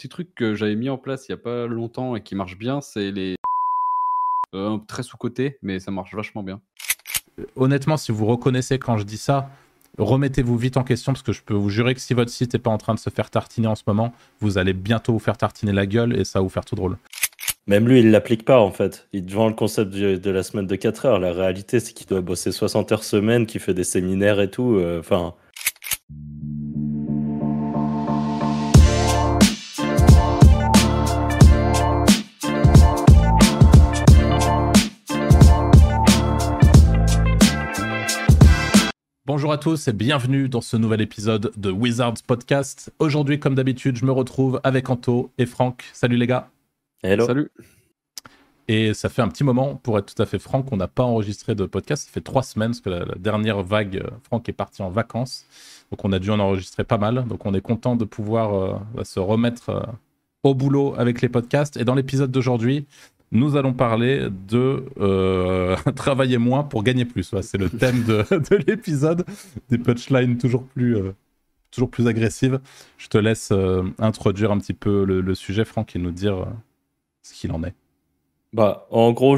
[0.00, 2.56] petit truc que j'avais mis en place il y a pas longtemps et qui marche
[2.56, 3.36] bien, c'est les
[4.54, 6.62] euh, très sous-cotés, mais ça marche vachement bien.
[7.54, 9.50] Honnêtement, si vous reconnaissez quand je dis ça,
[9.98, 12.58] remettez-vous vite en question parce que je peux vous jurer que si votre site n'est
[12.58, 15.36] pas en train de se faire tartiner en ce moment, vous allez bientôt vous faire
[15.36, 16.96] tartiner la gueule et ça va vous faire tout drôle.
[17.66, 19.06] Même lui, il l'applique pas en fait.
[19.12, 21.18] Il vend le concept de la semaine de 4 heures.
[21.18, 24.76] La réalité, c'est qu'il doit bosser 60 heures semaine, qu'il fait des séminaires et tout.
[24.76, 25.02] euh,
[39.40, 42.92] Bonjour à tous et bienvenue dans ce nouvel épisode de Wizards Podcast.
[42.98, 45.84] Aujourd'hui, comme d'habitude, je me retrouve avec Anto et Franck.
[45.94, 46.50] Salut les gars.
[47.02, 47.24] hello.
[47.24, 47.50] Salut.
[48.68, 51.04] Et ça fait un petit moment, pour être tout à fait franc, qu'on n'a pas
[51.04, 52.04] enregistré de podcast.
[52.04, 54.90] Ça fait trois semaines, parce que la, la dernière vague, euh, Franck est parti en
[54.90, 55.46] vacances.
[55.90, 57.26] Donc on a dû en enregistrer pas mal.
[57.26, 59.80] Donc on est content de pouvoir euh, bah, se remettre euh,
[60.42, 61.78] au boulot avec les podcasts.
[61.78, 62.84] Et dans l'épisode d'aujourd'hui,
[63.32, 67.34] nous allons parler de euh, travailler moins pour gagner plus.
[67.42, 69.24] C'est le thème de, de l'épisode.
[69.68, 71.12] Des punchlines toujours plus, euh,
[71.70, 72.60] toujours plus agressives.
[72.98, 76.46] Je te laisse euh, introduire un petit peu le, sujet, Franck, et nous dire
[77.22, 77.74] ce qu'il en est.
[78.52, 79.36] Bah, en gros,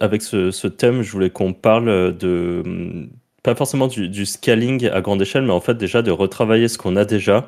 [0.00, 3.08] avec ce, thème, je voulais qu'on parle de,
[3.44, 6.76] pas forcément du, du scaling à grande échelle, mais en fait déjà de retravailler ce
[6.76, 7.46] qu'on a déjà,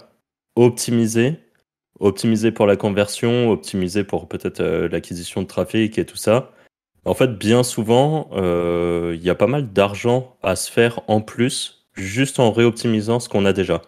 [0.55, 1.41] optimiser,
[2.01, 6.53] optimiser pour la conversion, optimiser pour peut-être euh, l'acquisition de trafic et tout ça.
[7.05, 11.21] En fait, bien souvent, euh, il y a pas mal d'argent à se faire en
[11.21, 13.83] plus, juste en réoptimisant ce qu'on a déjà.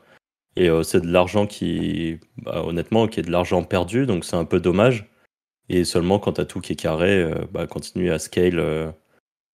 [0.56, 4.36] Et euh, c'est de l'argent qui, bah, honnêtement, qui est de l'argent perdu, donc c'est
[4.36, 5.10] un peu dommage.
[5.68, 8.92] Et seulement quand tu tout qui est carré, bah, continue à scale,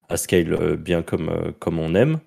[0.09, 2.19] à scale bien comme, comme on aime.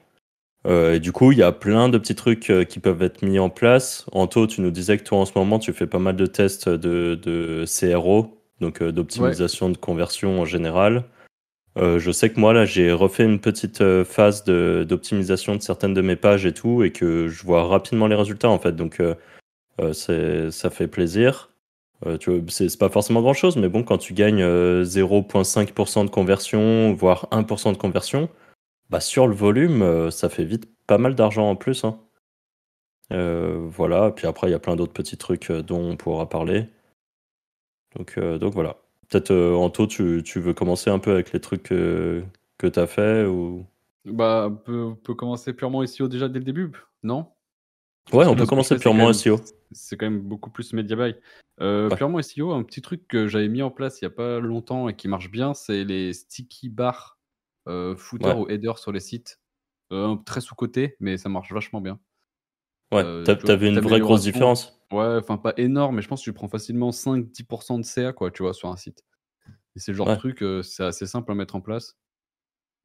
[0.67, 3.23] Euh, et du coup, il y a plein de petits trucs euh, qui peuvent être
[3.23, 4.05] mis en place.
[4.13, 6.69] Anto, tu nous disais que toi, en ce moment, tu fais pas mal de tests
[6.69, 11.05] de, de CRO, donc euh, d'optimisation de conversion en général.
[11.77, 16.03] Je sais que moi, là, j'ai refait une petite phase de- d'optimisation de, certaines de
[16.03, 18.77] mes pages et tout, et que je vois rapidement les résultats, en fait.
[18.77, 19.01] Donc,
[19.93, 21.49] ça fait plaisir.
[22.49, 27.29] C'est pas forcément grand chose, mais bon, quand tu gagnes euh, 0,5% de conversion, voire
[27.31, 28.29] 1% de conversion,
[28.91, 31.85] bah sur le volume, euh, ça fait vite pas mal d'argent en plus.
[31.85, 31.99] hein.
[33.13, 36.29] Euh, voilà, puis après, il y a plein d'autres petits trucs euh, dont on pourra
[36.29, 36.67] parler.
[37.97, 38.77] Donc, euh, donc voilà.
[39.09, 42.23] Peut-être, euh, Anto, tu, tu veux commencer un peu avec les trucs que,
[42.59, 43.67] que tu as fait ou...
[44.05, 46.71] Bah, on peut, on peut commencer purement SEO déjà dès le début,
[47.03, 47.27] non?
[48.13, 49.41] Ouais, on peut commencer purement SEO.
[49.73, 51.15] C'est quand même beaucoup plus media buy.
[51.61, 51.97] Euh, Ouais.
[51.97, 54.89] Purement SEO, un petit truc que j'avais mis en place il n'y a pas longtemps
[54.89, 57.19] et qui marche bien, c'est les sticky bars
[57.69, 58.35] euh, footer Ouais.
[58.35, 59.41] ou header sur les sites.
[59.93, 61.99] Euh, très sous-côté, mais ça marche vachement bien.
[62.93, 63.25] Ouais, Euh,
[63.57, 64.81] vu une vraie grosse différence.
[64.93, 68.31] Ouais, enfin pas énorme, mais je pense que tu prends facilement 5-10% de CA, quoi,
[68.31, 69.05] tu vois, sur un site.
[69.77, 70.15] Et c'est le genre Ouais.
[70.15, 71.97] de truc, euh, c'est assez simple à mettre en place.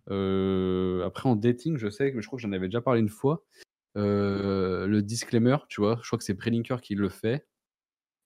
[0.08, 3.44] Après, en dating, je sais, que je crois que j'en avais déjà parlé une fois.
[3.96, 7.48] le disclaimer, tu vois, je crois que c'est Prelinker qui le fait.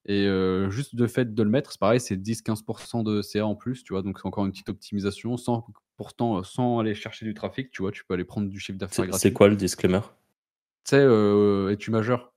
[0.06, 3.54] Et euh, juste de fait de le mettre, c'est pareil, c'est 10-15% de CA en
[3.54, 5.66] plus, tu vois, donc c'est encore une petite optimisation, sans,
[6.00, 8.78] pourtant, euh, sans aller chercher du trafic, tu vois, tu peux aller prendre du chiffre
[8.78, 9.20] d'affaires C'est gratuit.
[9.20, 10.00] c'est quoi le disclaimer?
[10.86, 12.32] Tu sais, euh, es-tu majeur?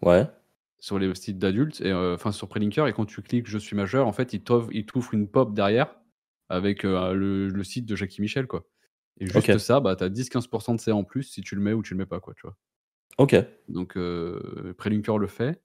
[0.00, 0.28] Ouais.
[0.78, 4.06] sur les sites d'adultes, euh, enfin sur Prelinker, et quand tu cliques Je suis majeur,
[4.06, 5.92] en fait, il t'offre une pop derrière
[6.48, 8.64] avec euh, le, le site de Jackie Michel, quoi.
[9.18, 9.58] Et juste Ok.
[9.58, 11.98] ça, bah, t'as 10-15% de CA en plus si tu le mets ou tu le
[11.98, 12.56] mets pas, quoi, tu vois.
[13.18, 13.34] Ok.
[13.68, 13.98] Donc,
[14.76, 15.60] Prelinker le fait.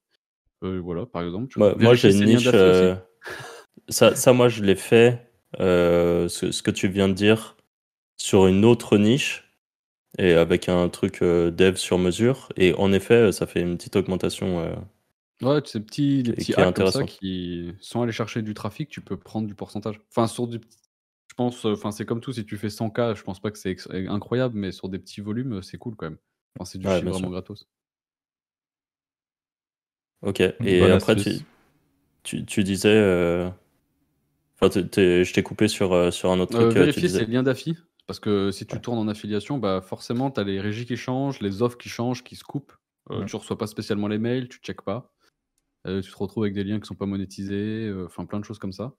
[0.64, 1.50] Voilà, par exemple.
[1.50, 2.50] Tu Moi, moi, j'ai une niche.
[3.90, 5.30] ça, ça, moi, je l'ai fait.
[5.60, 7.56] Euh, ce, ce que tu viens de dire
[8.18, 9.46] sur une autre niche
[10.20, 12.50] et avec un truc euh, dev sur mesure.
[12.58, 14.60] Et en effet, ça fait une petite augmentation.
[14.62, 14.76] euh,
[15.42, 18.90] Ouais, ces petits, les Et petits hacks comme ça qui, sans aller chercher du trafic,
[18.90, 20.00] tu peux prendre du pourcentage.
[20.10, 20.62] Enfin, sur du.
[21.30, 23.58] Je pense, euh, enfin, c'est comme tout, si tu fais 100K, je pense pas que
[23.60, 23.78] c'est
[24.10, 26.20] incroyable, mais sur des petits volumes, c'est cool quand même.
[26.58, 27.32] Enfin, c'est du Ouais, chiffre vraiment sûr.
[27.32, 27.68] gratos.
[30.22, 30.42] Ok.
[30.64, 31.46] Et après, tu,
[32.24, 33.52] tu, tu disais.
[34.62, 36.68] Je t'ai coupé sur, euh, sur un autre Euh, truc.
[36.70, 37.20] euh, tu vérifier disais.
[37.20, 37.78] ses liens d'affi,
[38.08, 38.82] parce que si tu Ouais.
[38.82, 42.24] tournes en affiliation, bah forcément, tu as les régies qui changent, les offres qui changent,
[42.24, 42.74] qui se coupent.
[43.10, 43.26] Ouais.
[43.26, 45.12] Tu reçois pas spécialement les mails, tu checkes pas.
[45.86, 48.46] Euh, tu te retrouves avec des liens qui sont pas monétisés, euh, enfin plein de
[48.46, 48.94] choses comme ça.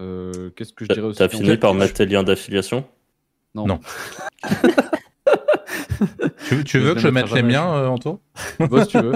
[0.00, 2.84] Euh, Qu'est-ce que je dirais aussi t'as fini par mettre tes liens d'affiliation?
[3.54, 3.66] Non.
[3.66, 3.80] Non.
[6.66, 8.20] Tu, veux que je mette les miens, euh, Anto?
[8.58, 9.12] Bah, si tu veux.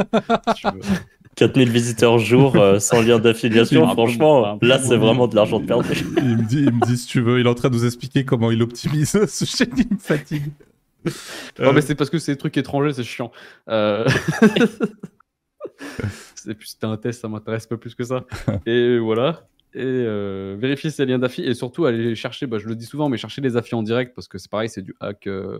[0.54, 0.80] si tu veux.
[1.36, 5.90] 4000 visiteurs jour euh, sans lien d'affiliation, franchement, là, c'est vraiment de l'argent de perdu.
[6.16, 7.84] il me, dit, il me dit si tu veux, il est en train de nous
[7.84, 10.46] expliquer comment il optimise ce chaîne, il me fatigue.
[11.06, 11.12] Non,
[11.60, 13.30] Euh, mais c'est parce que c'est des trucs étrangers, c'est chiant.
[13.68, 14.08] Euh,
[16.34, 18.24] c'était un test, ça m'intéresse pas plus que ça.
[18.66, 19.46] et voilà.
[19.74, 23.10] Et euh, vérifier ses liens d'affi et surtout aller chercher, bah, je le dis souvent,
[23.10, 25.58] mais chercher les affis en direct parce que c'est pareil, c'est du hack euh.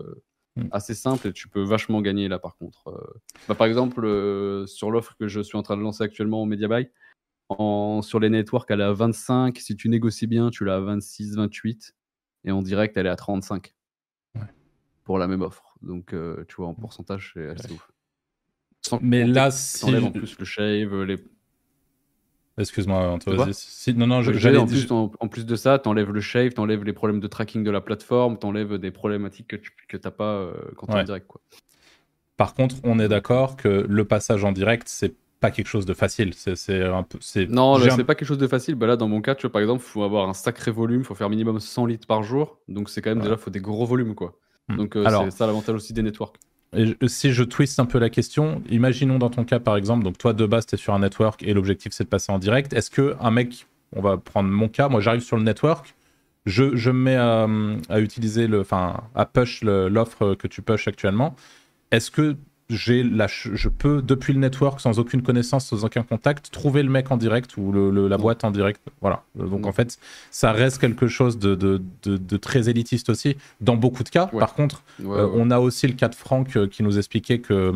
[0.71, 2.87] Assez simple et tu peux vachement gagner là par contre.
[2.87, 6.41] Euh, bah, par exemple, euh, sur l'offre que je suis en train de lancer actuellement
[6.41, 6.89] au MediaBuy,
[7.49, 9.57] en, sur les networks, elle est à 25.
[9.57, 11.95] Si tu négocies bien, tu l'as à 26, 28.
[12.45, 13.73] Et en direct, elle est à 35.
[14.35, 14.41] Ouais.
[15.03, 15.77] Pour la même offre.
[15.81, 17.91] Donc, euh, tu vois, en pourcentage, c'est assez ouf.
[18.81, 19.85] Sans Mais là, si.
[19.85, 21.17] en plus le shave, les
[22.57, 23.53] Excuse-moi, Anto, Quoi vas-y.
[23.53, 26.53] Si- Non, non, je- en, plus, en, en plus de ça, tu enlèves le shave,
[26.53, 29.71] tu enlèves les problèmes de tracking de la plateforme, tu enlèves des problématiques que tu
[30.03, 31.01] n'as pas euh, quand tu es Ouais.
[31.01, 31.27] en direct.
[31.27, 31.41] Quoi.
[32.35, 35.93] Par contre, on est d'accord que le passage en direct, c'est pas quelque chose de
[35.93, 36.33] facile.
[36.33, 37.19] C'est c'est un peu.
[37.49, 38.73] Non, c'est pas quelque chose de facile.
[38.75, 41.01] Bah, là, dans mon cas, tu vois, par exemple, il faut avoir un sacré volume,
[41.01, 42.57] il faut faire minimum 100 litres par jour.
[42.67, 43.25] Donc, c'est quand même Ouais.
[43.25, 44.15] déjà, faut des gros volumes.
[44.15, 44.33] quoi.
[44.67, 44.77] Hmm.
[44.77, 46.37] Donc, euh, c'est ça l'avantage aussi des networks.
[46.75, 50.17] Et si je twist un peu la question, imaginons dans ton cas par exemple, donc
[50.17, 52.73] toi de base tu es sur un network et l'objectif c'est de passer en direct.
[52.73, 55.95] Est-ce que un mec, on va prendre mon cas, moi j'arrive sur le network,
[56.45, 57.47] je, je me mets à,
[57.89, 61.35] à utiliser le, enfin à push l'offre que tu push actuellement.
[61.91, 62.35] Est-ce que
[62.69, 66.83] j'ai la, ch- je peux depuis le network sans aucune connaissance, sans aucun contact, trouver
[66.83, 68.21] le mec en direct ou le- le- la Non.
[68.23, 69.23] boîte en direct Voilà.
[69.35, 69.69] Donc Non.
[69.69, 69.97] en fait,
[70.31, 74.29] ça reste quelque chose de, de- de- de très élitiste aussi dans beaucoup de cas.
[74.33, 74.39] Ouais.
[74.39, 75.31] Par contre, Ouais, euh, ouais.
[75.35, 77.73] on a aussi le cas de Franck euh, qui nous expliquait que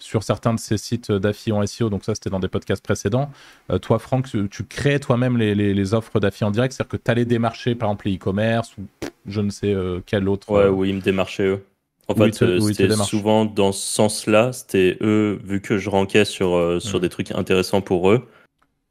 [0.00, 3.30] sur certains de ces sites d'affi en SEO, donc ça c'était dans des podcasts précédents,
[3.70, 6.90] euh, toi Franck, tu, tu crées toi-même les, les- les offres d'affi en direct, c'est-à-dire
[6.90, 8.82] que tu allais démarcher par exemple les e-commerce ou
[9.26, 10.50] je ne sais euh, quel autre.
[10.50, 11.64] Ouais, euh, où ils me démarchaient eux.
[12.12, 14.52] En fait, euh, c'était souvent dans ce sens-là.
[14.52, 18.28] C'était eux, vu que je ranquais sur, euh, sur des trucs intéressants pour eux,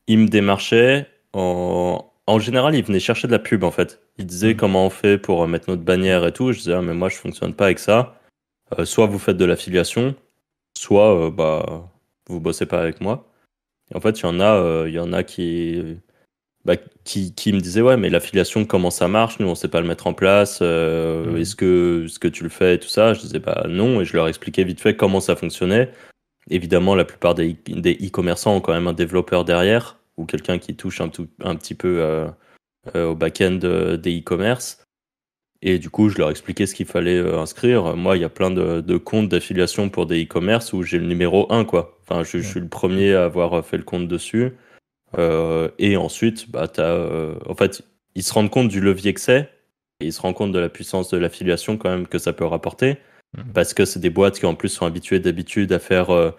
[0.08, 1.08] ils me démarchaient.
[1.34, 2.06] En...
[2.28, 4.02] en général, ils venaient chercher de la pub en fait.
[4.18, 4.58] Ils disaient Mm.
[4.58, 6.52] comment on fait pour euh, mettre notre bannière et tout.
[6.52, 8.20] Je disais, ah, mais moi, je fonctionne pas avec ça.
[8.80, 10.16] Euh, soit vous faites de l'affiliation,
[10.78, 11.90] soit euh, bah,
[12.28, 13.28] vous bossez pas avec moi.
[13.92, 15.98] Et en fait, il y en a, il y en a qui,
[16.66, 19.40] bah, qui, qui me disaient ouais mais l'affiliation comment ça marche?
[19.40, 21.38] Nous on sait pas le mettre en place euh, Mhm.
[21.38, 23.14] est-ce que est-ce que tu le fais et tout ça?
[23.14, 25.90] Je disais bah non et je leur expliquais vite fait comment ça fonctionnait.
[26.50, 30.76] Évidemment la plupart des e- e-commerçants ont quand même un développeur derrière ou quelqu'un qui
[30.76, 32.28] touche un, tout, un petit peu euh,
[32.96, 33.60] euh, au back-end
[34.02, 34.84] des e-commerce
[35.64, 37.96] et du coup je leur expliquais ce qu'il fallait inscrire.
[37.96, 41.08] Moi il y a plein de, de comptes d'affiliation pour des e-commerce où j'ai le
[41.08, 41.98] numéro 1 quoi.
[42.04, 44.54] Enfin je, je suis le premier à avoir fait le compte dessus
[45.18, 47.82] et ensuite, bah, t'as, euh, en fait,
[48.16, 49.50] ils se rendent compte du levier que c'est,
[50.00, 52.46] et ils se rendent compte de la puissance de l'affiliation quand même que ça peut
[52.46, 52.98] rapporter,
[53.38, 53.54] Mhm.
[53.54, 56.32] parce que c'est des boîtes qui en plus sont habituées d'habitude à faire euh,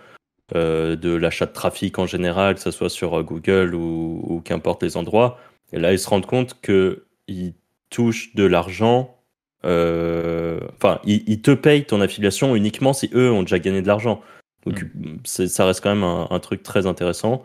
[0.54, 4.40] euh, de l'achat de trafic en général, que ce soit sur euh, Google ou, ou
[4.40, 5.38] qu'importe les endroits.
[5.72, 7.54] Et là, ils se rendent compte que ils
[7.88, 9.16] touchent de l'argent.
[9.64, 13.86] euh, Enfin, ils, ils te payent ton affiliation uniquement si eux ont déjà gagné de
[13.86, 14.20] l'argent.
[14.66, 14.84] Donc,
[15.24, 17.42] c'est- ça reste quand même un, un truc très intéressant.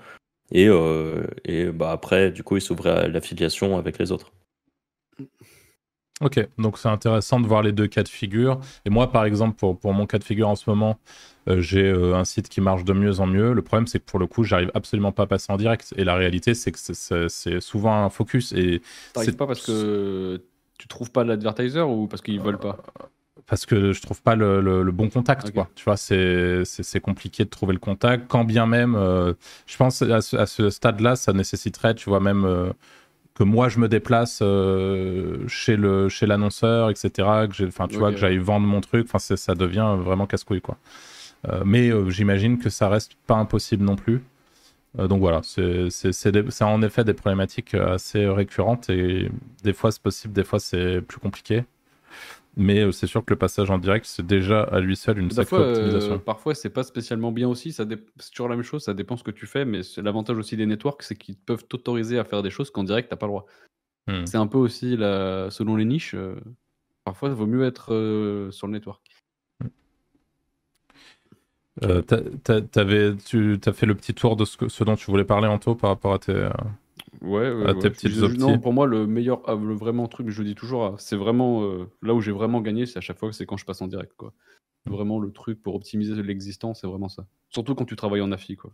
[0.51, 4.31] Et, euh, et bah après, du coup, ils s'ouvraient à l'affiliation avec les autres.
[6.19, 8.59] Ok, donc c'est intéressant de voir les deux cas de figure.
[8.85, 10.97] Et moi, par exemple, pour, pour mon cas de figure en ce moment,
[11.47, 13.53] euh, j'ai euh, un site qui marche de mieux en mieux.
[13.53, 15.93] Le problème, c'est que pour le coup, j'arrive absolument pas à passer en direct.
[15.95, 18.51] Et la réalité, c'est que c'est- c'est c'est souvent un focus.
[18.53, 18.81] Et
[19.13, 20.41] T'arrives c'est- pas parce que
[20.79, 22.77] tu trouves pas l'advertiser ou parce qu'ils veulent pas?
[23.47, 25.69] Parce que je trouve pas le, le- le bon contact quoi.
[25.75, 29.33] Tu vois c'est compliqué de trouver le contact quand bien même euh,
[29.65, 32.71] je pense à ce, à ce stade là ça nécessiterait tu vois même euh,
[33.35, 37.09] que moi je me déplace euh, chez le chez l'annonceur etc
[37.49, 37.53] que
[37.87, 40.77] tu vois que j'aille vendre mon truc enfin ça devient vraiment casse couille quoi
[41.63, 44.21] mais j'imagine que ça reste pas impossible non plus.
[44.97, 49.29] Donc voilà, c'est en effet des problématiques assez récurrentes et
[49.63, 51.63] des fois c'est possible, des fois c'est plus compliqué.
[52.59, 55.29] Mais euh, c'est sûr que le passage en direct, c'est déjà à lui seul une
[55.29, 56.17] sacrée fois, euh, optimisation.
[56.19, 57.71] parfois, c'est pas spécialement bien aussi.
[57.71, 59.63] Ça dé- C'est toujours la même chose, ça dépend ce que tu fais.
[59.63, 62.83] Mais c'est- l'avantage aussi des networks, c'est qu'ils peuvent t'autoriser à faire des choses qu'en
[62.83, 63.45] direct, t'as pas le droit.
[64.07, 64.25] Hmm.
[64.25, 65.49] C'est un peu aussi la...
[65.51, 66.15] selon les niches.
[66.15, 66.35] euh,
[67.05, 69.01] Parfois, il vaut mieux être euh, sur le network.
[71.83, 75.47] Euh, tu as fait le petit tour de ce, que- ce dont tu voulais parler,
[75.47, 76.49] Anto, par rapport à tes.
[77.23, 77.79] Euh, Ouais, ouais, À ouais.
[77.79, 80.55] tes petites Je- Non, pour moi, le meilleur, ah, le vraiment truc, je le dis
[80.55, 83.45] toujours, ah, c'est vraiment euh, là où j'ai vraiment gagné, c'est à chaque fois, c'est
[83.45, 84.33] quand je passe en direct, quoi.
[84.87, 87.25] Vraiment, le truc pour optimiser l'existant, c'est vraiment ça.
[87.49, 88.73] Surtout quand tu travailles en affi, quoi.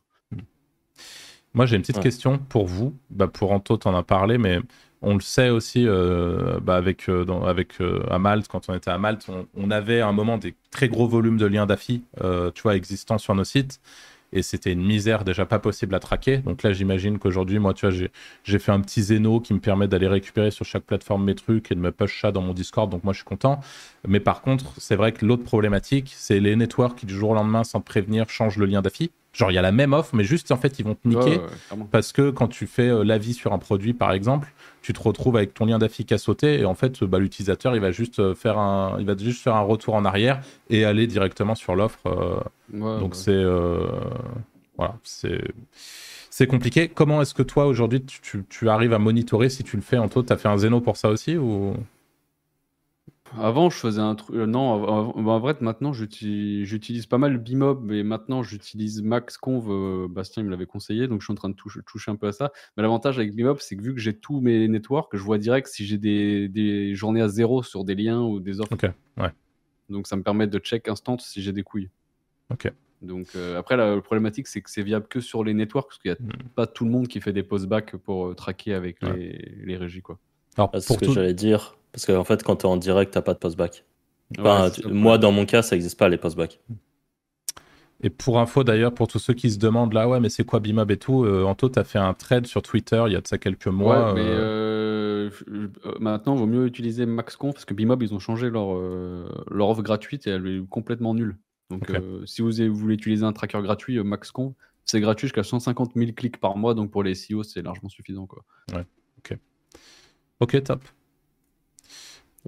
[1.53, 2.03] Moi, j'ai une petite Ouais.
[2.03, 2.95] question pour vous.
[3.09, 4.59] Bah, pour Anto, t'en as parlé, mais
[5.01, 8.73] on le sait aussi euh, bah, avec, euh, dans- avec euh, à Malte, quand on
[8.73, 11.65] était à Malte, on, on avait à un moment des très gros volumes de liens
[11.67, 13.79] d'affi, euh, tu vois, existants sur nos sites.
[14.33, 16.39] Et c'était une misère déjà pas possible à traquer.
[16.39, 17.95] Donc là, j'imagine qu'aujourd'hui, moi, tu vois,
[18.43, 21.71] j'ai, fait un petit Zeno qui me permet d'aller récupérer sur chaque plateforme mes trucs
[21.71, 22.89] et de me push ça dans mon Discord.
[22.91, 23.59] Donc moi, je suis content.
[24.07, 27.35] Mais par contre, c'est vrai que l'autre problématique, c'est les networks qui du jour au
[27.35, 29.11] lendemain, sans prévenir, changent le lien d'affi.
[29.33, 31.37] Genre, il y a la même offre, mais juste en fait, ils vont te niquer
[31.37, 31.47] ouais,
[31.91, 35.35] parce que quand tu fais euh, l'avis sur un produit, par exemple, tu te retrouves
[35.37, 38.19] avec ton lien d'affi qui a sauté et en fait, bah, l'utilisateur, il va juste
[38.19, 41.75] euh, faire un, il va juste faire un retour en arrière et aller directement sur
[41.75, 42.05] l'offre.
[42.07, 42.35] euh,
[42.71, 43.19] Ouais, donc ouais.
[43.19, 43.87] c'est euh,
[44.77, 45.41] voilà, c'est
[46.29, 46.87] c'est compliqué.
[46.89, 49.97] Comment est-ce que toi aujourd'hui tu, tu- tu arrives à monitorer si tu le fais
[49.97, 51.75] en toi T'as fait un Zeno pour ça aussi ou?
[53.39, 54.35] Avant, je faisais un truc.
[54.35, 59.01] euh, non, av- av- bah, en vrai, maintenant, j'utilise pas mal Bimob, mais maintenant, j'utilise
[59.01, 59.69] MaxConv.
[59.71, 62.15] euh, Bastien il me l'avait conseillé, donc je suis en train de toucher, toucher un
[62.15, 62.51] peu à ça.
[62.77, 65.67] Mais l'avantage avec Bimob, c'est que vu que j'ai tous mes networks, je vois direct
[65.67, 68.73] si j'ai des, des journées à zéro sur des liens ou des offres.
[68.73, 68.83] Ok,
[69.17, 69.29] ouais.
[69.89, 71.89] Donc, ça me permet de check instant si j'ai des couilles.
[72.51, 72.71] Ok.
[73.01, 75.97] Donc, euh, après, la, la problématique, c'est que c'est viable que sur les networks, parce
[75.99, 76.47] qu'il n'y a Hmm.
[76.55, 79.17] pas tout le monde qui fait des post-back pour euh, traquer avec Ouais.
[79.17, 80.01] les, les régies.
[80.01, 80.19] Quoi.
[80.55, 81.75] Alors Ah, c'est pour ce que tout, j'allais dire.
[81.93, 83.85] Parce qu'en fait, quand tu es en direct, t'as pas de post-back.
[84.37, 86.59] Ouais, Enfin, moi, dans mon cas, ça n'existe pas les post-back.
[88.01, 90.59] et pour info d'ailleurs, pour tous ceux qui se demandent là, ouais, mais c'est quoi
[90.59, 93.27] Bimob et tout, euh, Anto, t'as fait un thread sur Twitter il y a de
[93.27, 94.07] ça quelques mois.
[94.07, 98.13] ouais, mais euh, euh, euh, maintenant, il vaut mieux utiliser MaxConf parce que Bimob, ils
[98.13, 101.37] ont changé leur, euh, leur offre gratuite et elle est complètement nulle.
[101.69, 101.95] Donc, Ok.
[101.95, 104.53] euh, si vous, voulez utiliser un tracker gratuit, euh, MaxConf,
[104.85, 106.73] c'est gratuit jusqu'à 150 000 clics par mois.
[106.73, 108.25] Donc, pour les SEO, c'est largement suffisant.
[108.25, 108.43] Quoi.
[110.39, 110.81] Ok, top.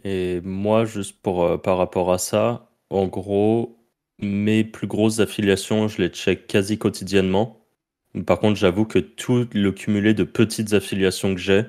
[0.04, 3.78] Et moi, juste pour, euh, par rapport à ça, en gros,
[4.20, 7.66] mes plus grosses affiliations, je les check quasi quotidiennement.
[8.26, 11.66] Par contre, j'avoue que tout le cumulé de petites affiliations que j'ai,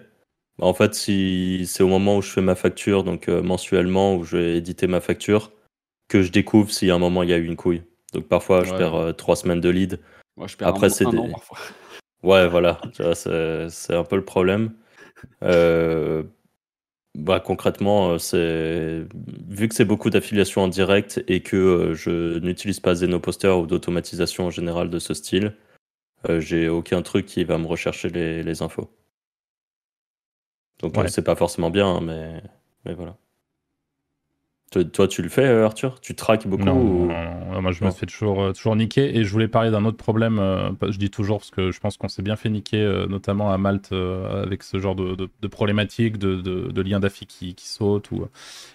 [0.60, 4.24] en fait, si c'est au moment où je fais ma facture, donc euh, mensuellement, où
[4.24, 5.52] je vais éditer ma facture,
[6.08, 7.82] que je découvre s'il y a un moment il y a eu une couille.
[8.12, 10.00] Donc parfois, je perds euh, trois semaines de lead.
[10.36, 11.18] Moi, je perds Après, c'est des-.
[12.22, 12.80] Ouais, voilà,
[13.14, 14.72] c'est un peu le problème.
[15.42, 16.22] Euh,
[17.16, 19.06] bah, concrètement, euh, c'est
[19.48, 23.66] vu que c'est beaucoup d'affiliations en direct et que euh, je n'utilise pas Zenoposter ou
[23.66, 25.54] d'automatisation en général de ce style,
[26.28, 28.90] euh, j'ai aucun truc qui va me rechercher les, les infos.
[30.80, 32.42] Donc, euh, c'est pas forcément bien, hein, mais,
[32.84, 33.16] mais voilà.
[34.72, 36.00] Toi, toi, tu le fais, euh, Arthur?
[36.00, 38.74] Tu traques beaucoup Non, ou- non, non, non, moi je me fais toujours, euh, toujours
[38.74, 40.38] niquer et je voulais parler d'un autre problème.
[40.40, 43.52] euh, je dis toujours parce que je pense qu'on s'est bien fait niquer, euh, notamment
[43.52, 47.26] à Malte, euh, avec ce genre de, de, de problématiques, de, de, de liens d'affi
[47.26, 48.10] qui, qui sautent.
[48.10, 48.26] Ou...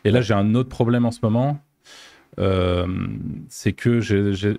[0.05, 1.60] Et là, j'ai un autre problème en ce moment.
[3.50, 4.00] c'est que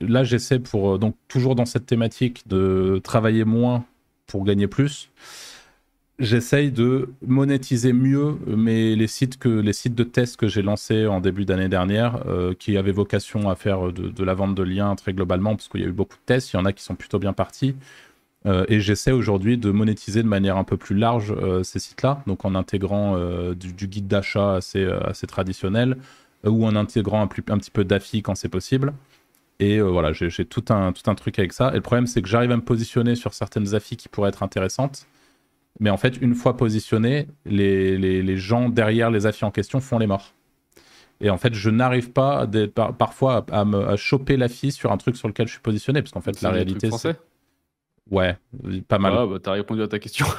[0.05, 3.85] là, j'essaie pour, donc toujours dans cette thématique, de travailler moins
[4.27, 5.11] pour gagner plus.
[6.19, 11.21] J'essaye de monétiser mieux les sites que les sites de test que j'ai lancés en
[11.21, 15.15] début d'année dernière, euh, qui avaient vocation à faire de, la vente de liens très
[15.15, 16.95] globalement, parce qu'il y a eu beaucoup de tests, il y en a qui sont
[16.95, 17.75] plutôt bien partis.
[18.45, 22.23] Euh, et j'essaie aujourd'hui de monétiser de manière un peu plus large euh, ces sites-là,
[22.27, 23.17] donc en intégrant
[23.55, 25.97] du, guide d'achat assez, assez traditionnel,
[26.45, 28.93] ou en intégrant un, petit peu d'affi quand c'est possible.
[29.61, 31.71] Et voilà, j'ai tout un, tout un truc avec ça.
[31.73, 34.43] Et le problème, c'est que j'arrive à me positionner sur certaines affis qui pourraient être
[34.43, 35.07] intéressantes.
[35.81, 39.81] Mais en fait, une fois positionné, les, les, les gens derrière les affis en question
[39.81, 40.35] font les morts.
[41.21, 44.37] Et en fait, je n'arrive pas à des- par- parfois à, à me, à choper
[44.37, 47.17] l'affi sur un truc sur lequel je suis positionné, parce qu'en fait, la réalité, c'est
[48.11, 48.37] ouais,
[48.89, 49.15] pas mal.
[49.17, 50.27] Ah, bah, t'as répondu à ta question.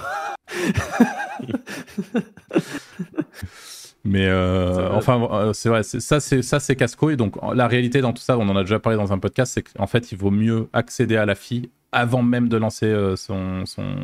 [4.06, 7.16] Mais euh, enfin, euh, c'est vrai, c'est- ça c'est ça c'est casse-couille.
[7.16, 9.64] Donc la réalité dans tout ça, on en a déjà parlé dans un podcast, c'est
[9.64, 13.66] qu'en fait, il vaut mieux accéder à la fille avant même de lancer euh, son,
[13.66, 13.96] son,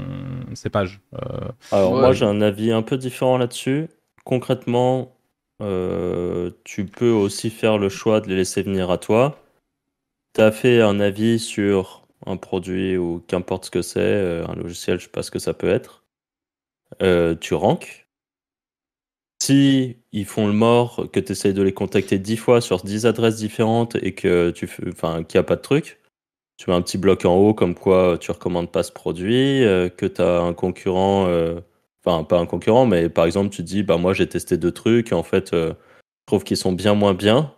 [0.54, 1.02] ses pages.
[1.16, 2.00] Euh, Alors Ouais.
[2.02, 3.88] moi j'ai un avis un peu différent là-dessus.
[4.24, 5.16] Concrètement,
[5.62, 9.40] euh, tu peux aussi faire le choix de les laisser venir à toi.
[10.36, 14.56] Tu as fait un avis sur un produit ou qu'importe ce que c'est, euh, un
[14.56, 16.04] logiciel, je sais pas ce que ça peut être.
[17.02, 18.08] Euh, tu ranks.
[19.42, 23.06] Si ils font le mort, que tu essayes de les contacter 10 fois sur 10
[23.06, 26.00] adresses différentes et que tu enfin, qu'il n'y a pas de truc,
[26.60, 29.88] tu mets un petit bloc en haut comme quoi tu recommandes pas ce produit, euh,
[29.88, 31.62] que tu as un concurrent, euh,
[32.04, 35.14] enfin pas un concurrent, mais par exemple tu dis bah moi j'ai testé deux trucs
[35.14, 37.56] et en fait euh, je trouve qu'ils sont bien moins bien.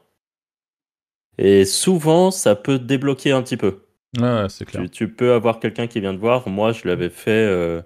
[1.39, 3.79] Et souvent ça peut débloquer un petit peu.
[4.19, 4.83] ouais, c'est clair.
[4.83, 6.47] Tu, tu peux avoir quelqu'un qui vient te voir.
[6.47, 7.81] Moi, je l'avais fait euh,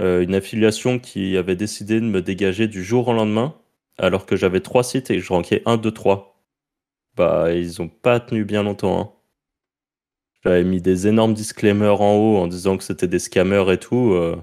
[0.00, 3.54] euh, une affiliation qui avait décidé de me dégager du jour au lendemain,
[3.98, 6.42] alors que j'avais trois sites et que je rankais 1, 2, 3.
[7.16, 9.00] Bah, ils ont pas tenu bien longtemps.
[9.00, 9.21] hein.
[10.44, 14.12] J'avais mis des énormes disclaimers en haut en disant que c'était des scammers et tout.
[14.14, 14.36] euh,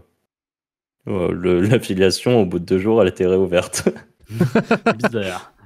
[1.06, 3.90] L'affiliation, au bout de deux jours, elle était réouverte.
[4.98, 5.54] Bizarre.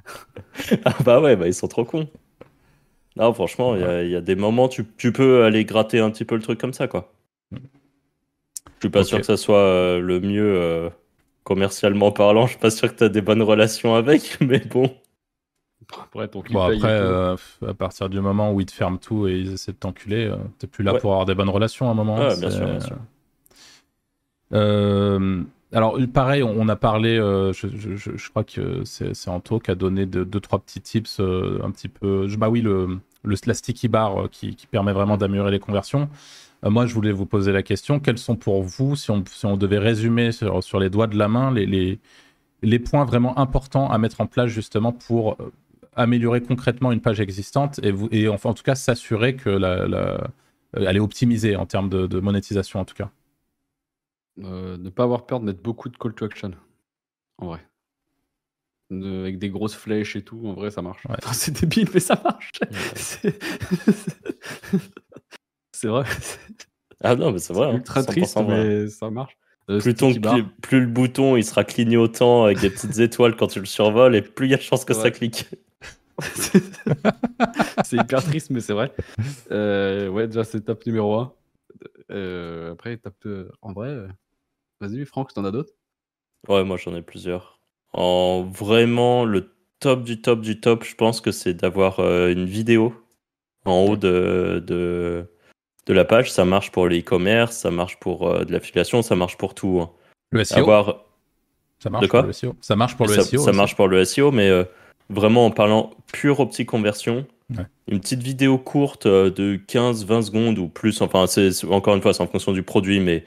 [0.86, 2.10] Ah bah ouais, bah ils sont trop cons.
[3.16, 6.00] Non, franchement, il y a- il y, a des moments, tu, tu peux aller gratter
[6.00, 7.14] un petit peu le truc comme ça, quoi.
[7.52, 10.90] Je suis pas sûr que ça soit euh, le mieux euh,
[11.44, 12.46] commercialement parlant.
[12.46, 14.94] Je suis pas sûr que tu as des bonnes relations avec, mais bon.
[16.02, 17.36] Après, ton Bon, après, euh,
[17.68, 20.36] à partir du moment où ils te ferment tout et ils essaient de t'enculer, euh,
[20.60, 21.00] t'es plus là Ouais.
[21.00, 22.16] pour avoir des bonnes relations à un moment.
[22.16, 22.98] Bien sûr, bien sûr.
[24.54, 29.60] Euh, alors, pareil, on a parlé, euh, je, je- je- je crois que c'est Anto
[29.60, 32.28] qui a donné deux, deux, trois petits tips euh, un petit peu.
[32.38, 36.10] Bah oui, le, le, la sticky bar euh, qui, qui permet vraiment d'améliorer les conversions.
[36.66, 39.58] Moi, je voulais vous poser la question quels sont pour vous, si on, si on
[39.58, 42.00] devait résumer sur, sur les doigts de la main, les, les,
[42.62, 45.36] les points vraiment importants à mettre en place justement pour
[45.96, 49.88] améliorer concrètement une page existante et, vous, et enfin, en tout cas s'assurer que la,
[49.88, 50.28] la,
[50.74, 53.10] elle est optimisée en termes de, de monétisation en tout cas.
[54.44, 56.52] Euh, ne pas avoir peur de mettre beaucoup de call to action.
[57.38, 57.60] En vrai.
[58.90, 61.06] De- avec des grosses flèches et tout, en vrai, ça marche.
[61.06, 61.16] Ouais.
[61.20, 62.52] Enfin, c'est débile, mais ça marche.
[62.96, 63.40] C'est
[65.72, 66.04] c'est vrai.
[66.20, 66.40] c'est
[67.02, 67.68] Ah non, mais c'est vrai.
[67.68, 68.46] hein, ultra 100% triste, vrai.
[68.48, 69.38] mais ça marche.
[69.70, 73.48] Euh, Plus, ton- plus, plus le bouton il sera clignotant avec des petites étoiles quand
[73.48, 75.46] tu le survoles, et plus il y a de chances que ça clique.
[77.84, 78.92] c'est hyper triste, mais c'est vrai.
[79.52, 81.34] Euh, ouais, déjà, c'est top numéro 1.
[82.72, 83.16] après, top.
[83.26, 84.08] euh, en vrai, euh,
[84.80, 85.74] vas-y, Franck, t'en as d'autres?
[86.50, 87.60] Ouais, moi j'en ai plusieurs.
[87.94, 92.46] En vraiment, le top du top du top, je pense que c'est d'avoir euh, une
[92.46, 92.94] vidéo
[93.66, 95.26] en haut de, de,
[95.86, 96.32] de la page.
[96.32, 99.80] Ça marche pour le e-commerce, ça marche pour euh, de l'affiliation, ça marche pour tout.
[99.82, 99.92] hein.
[100.32, 101.06] Le SEO, Avoir,
[101.80, 102.20] ça marche de quoi?
[102.22, 102.56] pour le SEO.
[102.62, 103.38] Ça marche pour le ça, SEO.
[103.40, 103.58] ça aussi.
[103.58, 104.64] marche pour le SEO, mais euh,
[105.10, 107.66] vraiment en parlant pure optique conversion, Ouais.
[107.88, 112.14] une petite vidéo courte euh, de 15-20 secondes ou plus, enfin, c'est encore une fois,
[112.14, 113.26] c'est en fonction du produit, mais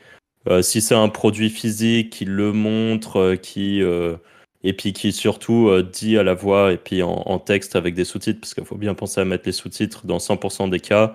[0.49, 4.17] euh, si c'est un produit physique qui le montre, euh, qui, euh,
[4.65, 8.05] et puis qui surtout dit à la voix et puis en, en texte avec des
[8.05, 11.15] sous-titres, parce qu'il faut bien penser à mettre les sous-titres dans 100% des cas,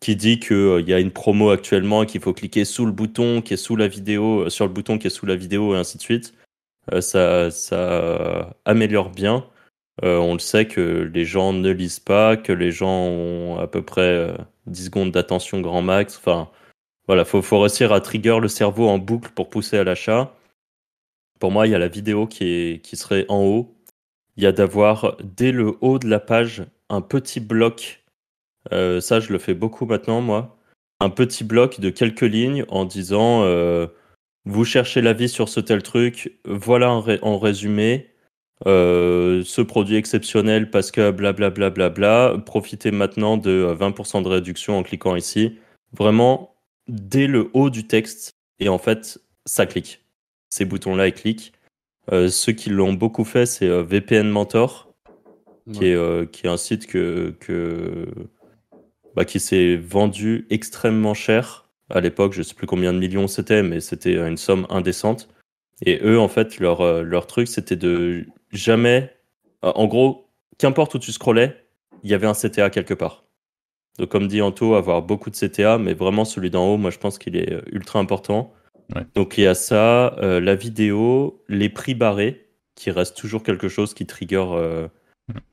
[0.00, 3.42] qui dit qu'il y a une promo actuellement et qu'il faut cliquer sous le bouton
[3.42, 5.98] qui est sous la vidéo, sur le bouton qui est sous la vidéo et ainsi
[5.98, 6.32] de suite.
[7.00, 9.44] Ça, ça améliore bien.
[10.04, 13.66] Euh, on le sait que les gens ne lisent pas, que les gens ont à
[13.66, 14.36] peu près euh,
[14.66, 16.18] 10 secondes d'attention grand max.
[16.18, 16.50] Enfin,
[17.06, 20.34] voilà, faut, faut réussir à trigger le cerveau en boucle pour pousser à l'achat.
[21.38, 23.74] Pour moi, il y a la vidéo qui, est, qui serait en haut.
[24.36, 28.04] Il y a d'avoir dès le haut de la page un petit bloc.
[28.72, 30.58] Euh, ça, je le fais beaucoup maintenant, moi.
[31.00, 33.86] Un petit bloc de quelques lignes en disant euh,
[34.44, 38.10] vous cherchez l'avis sur ce tel truc, voilà en, ré- en résumé.
[38.64, 44.22] Euh, ce produit exceptionnel parce que blablabla, bla, bla, bla, profitez maintenant de euh, 20%
[44.22, 45.58] de réduction en cliquant ici.
[45.92, 46.54] Vraiment,
[46.88, 50.04] dès le haut du texte, et en fait, ça clique.
[50.48, 51.52] Ces boutons-là, ils cliquent.
[52.12, 54.94] Euh, ceux qui l'ont beaucoup fait, c'est euh, VPN Mentor,
[55.72, 58.06] qui, est, euh, qui est un site que, que,
[59.14, 61.68] bah, qui s'est vendu extrêmement cher.
[61.90, 65.28] À l'époque, je sais plus combien de millions c'était, mais c'était une somme indécente.
[65.84, 69.12] Et eux, en fait, leur, euh, leur truc, c'était de jamais.
[69.64, 71.56] euh, En gros, qu'importe où tu scrollais,
[72.02, 73.24] il y avait un CTA quelque part.
[73.98, 76.98] Donc, comme dit Anto, avoir beaucoup de CTA, mais vraiment celui d'en haut, moi, je
[76.98, 78.52] pense qu'il est euh, ultra important.
[78.94, 79.02] Ouais.
[79.14, 83.68] Donc, il y a ça, euh, la vidéo, les prix barrés, qui reste toujours quelque
[83.68, 84.88] chose qui trigger, euh,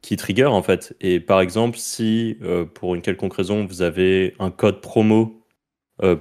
[0.02, 0.94] qui trigger en fait.
[1.00, 2.38] Et par exemple, si
[2.74, 5.42] pour une quelconque raison, vous avez un code promo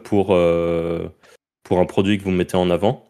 [0.04, 0.26] pour,
[1.64, 3.04] pour un produit que vous mettez en avant,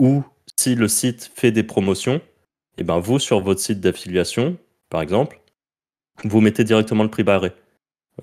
[0.00, 0.24] ou
[0.56, 2.20] si le site fait des promotions,
[2.78, 4.56] et ben vous, sur votre site d'affiliation,
[4.88, 5.40] par exemple,
[6.24, 7.52] vous mettez directement le prix barré.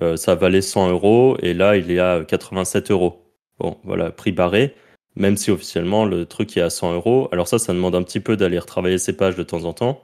[0.02, 3.22] Euh, ça valait 100 euros et là, il est à 87 euros.
[3.60, 4.76] Bon, voilà, prix barré,
[5.16, 7.30] même si officiellement le truc est à 100 euros.
[7.32, 10.04] Alors ça, ça demande un petit peu d'aller retravailler ces pages de temps en temps.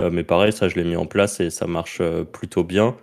[0.00, 2.96] Euh, mais pareil, ça, je l'ai mis en place et ça marche euh, plutôt bien.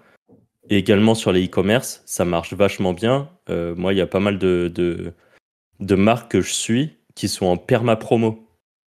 [0.70, 3.30] Et également sur les e-commerce, ça marche vachement bien.
[3.48, 5.14] Moi, il y a pas mal de, de,
[5.80, 8.45] de marques que je suis qui sont en perma promo.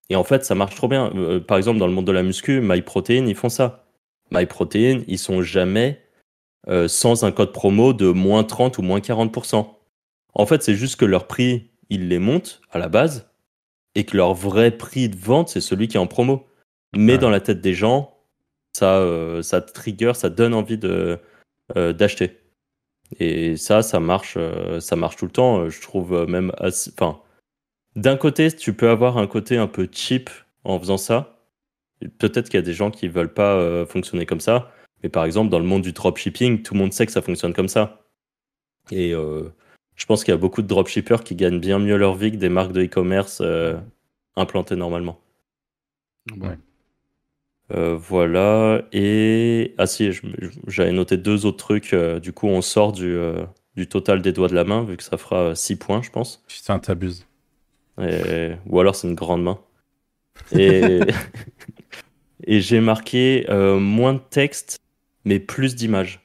[0.09, 1.11] Et en fait, ça marche trop bien.
[1.15, 3.85] Euh, par exemple, dans le monde de la muscu, MyProtein, ils font ça.
[4.31, 6.01] MyProtein, ils sont jamais
[6.67, 9.67] euh, sans un code promo de moins 30 ou moins 40%.
[10.33, 13.29] En fait, c'est juste que leur prix, ils les montent à la base
[13.95, 16.45] et que leur vrai prix de vente, c'est celui qui est en promo.
[16.95, 17.17] Mais Ouais.
[17.17, 18.13] dans la tête des gens,
[18.73, 21.19] ça, euh, ça trigger, ça donne envie de,
[21.75, 22.37] euh, d'acheter.
[23.19, 25.59] Et ça, ça marche, euh, ça marche tout le temps.
[25.61, 26.91] euh, Je trouve euh, même assez.
[26.97, 27.19] Enfin,
[27.97, 30.29] d'un côté, tu peux avoir un côté un peu cheap
[30.63, 31.41] en faisant ça.
[32.19, 34.71] Peut-être qu'il y a des gens qui veulent pas euh, fonctionner comme ça.
[35.03, 37.53] Mais par exemple, dans le monde du dropshipping, tout le monde sait que ça fonctionne
[37.53, 38.05] comme ça.
[38.91, 39.49] Et euh,
[39.95, 42.38] je pense qu'il y a beaucoup de dropshippers qui gagnent bien mieux leur vie que
[42.38, 43.77] des marques de e-commerce euh,
[44.36, 45.19] implantées normalement.
[46.39, 46.57] Ouais.
[47.73, 48.83] Euh, voilà.
[48.93, 49.73] Et.
[49.77, 50.12] Ah si,
[50.67, 51.93] j'avais noté deux autres trucs.
[51.93, 54.97] euh, du coup, on sort du, euh, du total des doigts de la main, vu
[54.97, 56.43] que ça fera 6 points, je pense.
[56.47, 57.26] Putain, t'abuses.
[58.01, 59.60] Et- Ou alors c'est une grande main.
[60.51, 61.01] Et,
[62.47, 64.77] j'ai marqué euh, moins de texte,
[65.25, 66.21] mais plus d'images.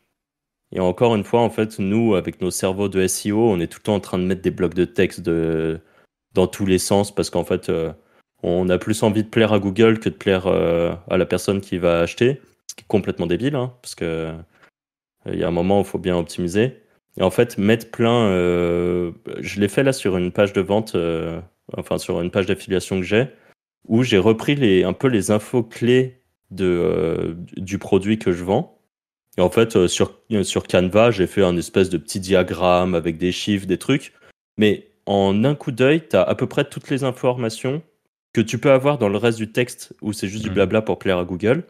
[0.73, 3.79] Et encore une fois, en fait, nous, avec nos cerveaux de SEO, on est tout
[3.81, 5.81] le temps en train de mettre des blocs de texte de...
[6.35, 7.93] dans tous les sens parce qu'en fait, euh,
[8.43, 11.61] on a plus envie de plaire à Google que de plaire euh, à la personne
[11.61, 14.33] qui va acheter, ce qui est complètement débile, hein, parce que
[15.27, 16.79] il y a un moment où il faut bien optimiser.
[17.17, 20.97] Et en fait, mettre plein, je l'ai fait là sur une page de vente,
[21.77, 23.29] enfin sur une page d'affiliation que j'ai
[23.89, 28.45] où j'ai repris les, un peu les infos clés de, euh, du produit que je
[28.45, 28.79] vends.
[29.39, 33.19] Et en fait, euh, sur, sur Canva, j'ai fait un espèce de petit diagramme avec
[33.19, 34.13] des chiffres, des trucs.
[34.59, 37.83] Mais en un coup d'œil, tu as à peu près toutes les informations
[38.33, 40.55] que tu peux avoir dans le reste du texte où c'est juste du mmh.
[40.55, 41.65] blabla pour plaire à Google.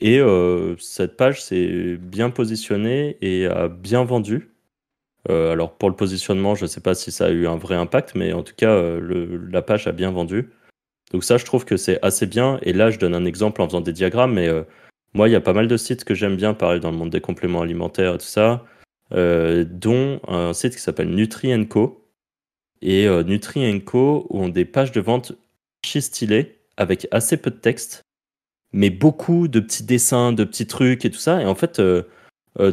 [0.00, 4.54] Et euh, cette page s'est bien positionnée et a bien vendu.
[5.28, 8.14] Alors pour le positionnement, je ne sais pas si ça a eu un vrai impact,
[8.14, 10.50] mais en tout cas, le, la page a bien vendu.
[11.12, 12.58] Donc ça, je trouve que c'est assez bien.
[12.62, 14.62] Et là, je donne un exemple en faisant des diagrammes, mais euh,
[15.14, 17.10] moi, il y a pas mal de sites que j'aime bien, pareil, dans le monde
[17.10, 18.64] des compléments alimentaires et tout ça,
[19.12, 22.04] euh, dont un site qui s'appelle Nutri&Co.
[22.82, 25.32] Et euh, Nutri&Co ont des pages de vente
[25.84, 28.02] archi stylées, avec assez peu de texte,
[28.72, 31.40] mais beaucoup de petits dessins, de petits trucs et tout ça.
[31.42, 31.80] Et en fait,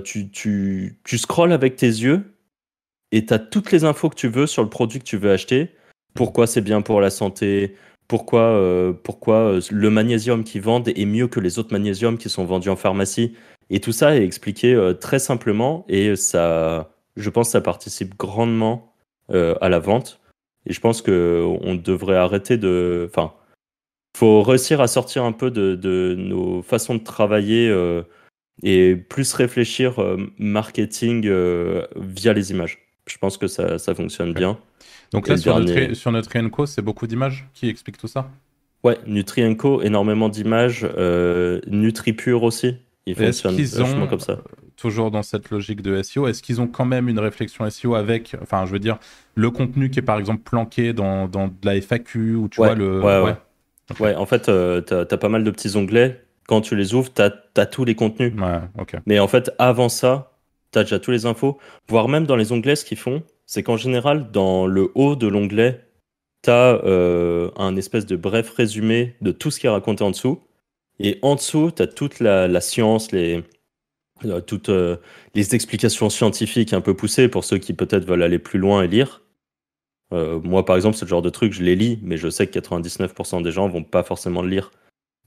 [0.04, 2.24] tu, tu, tu scrolles avec tes yeux
[3.12, 5.32] et tu as toutes les infos que tu veux sur le produit que tu veux
[5.32, 5.76] acheter.
[6.14, 7.76] Pourquoi c'est bien pour la santé,
[8.08, 12.30] pourquoi, euh, pourquoi euh, le magnésium qu'ils vendent est mieux que les autres magnésiums qui
[12.30, 13.36] sont vendus en pharmacie.
[13.70, 18.18] Et tout ça est expliqué euh, très simplement et ça, je pense que ça participe
[18.18, 18.92] grandement
[19.30, 20.20] à la vente.
[20.68, 23.10] Et je pense qu'on devrait arrêter de...
[23.10, 23.34] Enfin,
[24.16, 27.74] faut réussir à sortir un peu de, de nos façons de travailler
[28.62, 29.96] et plus réfléchir
[30.38, 31.28] marketing
[31.96, 32.85] via les images.
[33.08, 34.58] Je pense que ça, ça fonctionne bien.
[35.12, 38.30] Donc là, sur, notre, sur Nutrienco, c'est beaucoup d'images qui expliquent tout ça?
[38.84, 40.88] Ouais, Nutrienco, énormément d'images.
[40.98, 42.78] Euh, NutriPure aussi.
[43.06, 44.40] Ils fonctionnent ont, comme ça.
[44.78, 48.36] Toujours dans cette logique de SEO, est-ce qu'ils ont quand même une réflexion SEO avec,
[48.42, 48.98] enfin, je veux dire,
[49.36, 52.74] le contenu qui est par exemple planqué dans, dans de la FAQ ou tu vois
[52.74, 53.02] le.
[53.02, 53.36] Ouais, ouais.
[54.00, 54.16] ouais.
[54.16, 56.22] en fait, euh, tu as, pas mal de petits onglets.
[56.48, 58.34] Quand tu les ouvres, tu as, tous les contenus.
[58.40, 58.96] Ouais, ok.
[59.06, 60.35] Mais en fait, avant ça,
[60.76, 61.58] tu as déjà tous les infos.
[61.88, 65.28] Voire même dans les onglets, ce qu'ils font, c'est qu'en général, dans le haut de
[65.28, 65.88] l'onglet,
[66.44, 70.12] tu as euh, un espèce de bref résumé de tout ce qui est raconté en
[70.12, 70.42] dessous.
[71.00, 73.44] Et en dessous, tu as toute la, science, les,
[74.26, 74.98] euh, toutes euh,
[75.34, 78.88] les explications scientifiques un peu poussées pour ceux qui peut-être veulent aller plus loin et
[78.88, 79.22] lire.
[80.12, 83.44] moi, par exemple, ce genre de truc, je les lis, mais je sais que 99%
[83.44, 84.72] des gens vont pas forcément le lire.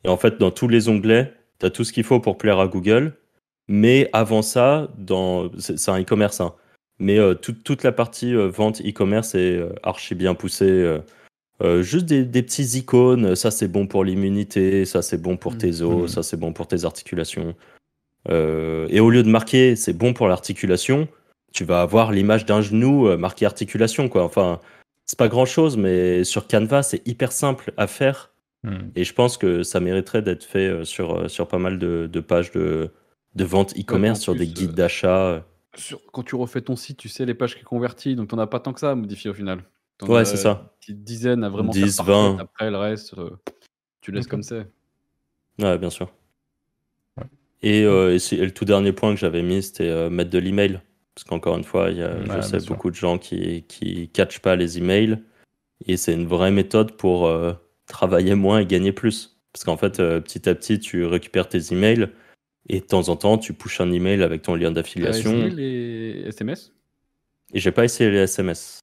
[0.04, 2.58] Et en fait, dans tous les onglets, tu as tout ce qu'il faut pour plaire
[2.60, 3.17] à Google.
[3.68, 5.50] Mais avant ça, dans...
[5.58, 6.40] c'est un e-commerce.
[6.40, 6.54] Hein.
[6.98, 10.98] Mais euh, toute la partie euh, vente e-commerce est euh, archi bien poussée.
[11.80, 16.04] juste des, petits icônes, ça c'est bon pour l'immunité, ça c'est bon pour tes os,
[16.04, 16.08] mmh.
[16.08, 17.54] ça c'est bon pour tes articulations.
[18.28, 21.08] et au lieu de marquer c'est bon pour l'articulation,
[21.52, 24.08] tu vas avoir l'image d'un genou marqué articulation.
[24.08, 24.22] Quoi.
[24.22, 24.60] Enfin,
[25.04, 28.30] c'est pas grand chose, mais sur Canva, c'est hyper simple à faire.
[28.62, 28.76] Mmh.
[28.96, 32.90] Et je pense que ça mériterait d'être fait sur, sur pas mal de, pages de,
[33.38, 35.42] de vente e-commerce, sur des guides d'achat
[36.12, 38.46] quand tu refais ton site, tu sais les pages qui convertis, donc tu n'en as
[38.46, 39.62] pas tant que ça à modifier au final.
[40.02, 40.50] ouais, c'est ça.
[40.50, 42.38] Une petite dizaine à vraiment 10, 20.
[42.38, 43.30] Après, le reste, euh,
[44.00, 44.66] tu laisses comme c'est.
[45.58, 46.12] Ouais, bien sûr.
[47.62, 50.80] Et, euh, et, le tout dernier point que j'avais mis, c'était euh, mettre de l'email.
[51.14, 54.38] Parce qu'encore une fois, il y a, je sais beaucoup de gens qui ne catchent
[54.38, 55.18] pas les emails.
[55.86, 57.28] Et c'est une vraie méthode pour
[57.86, 59.40] travailler moins et gagner plus.
[59.52, 62.08] Parce qu'en fait, petit à petit, tu récupères tes emails
[62.68, 65.48] et de temps en temps, tu pushes un email avec ton lien d'affiliation.
[65.48, 66.72] Tu les SMS
[67.54, 68.80] Et j'ai pas essayé les SMS.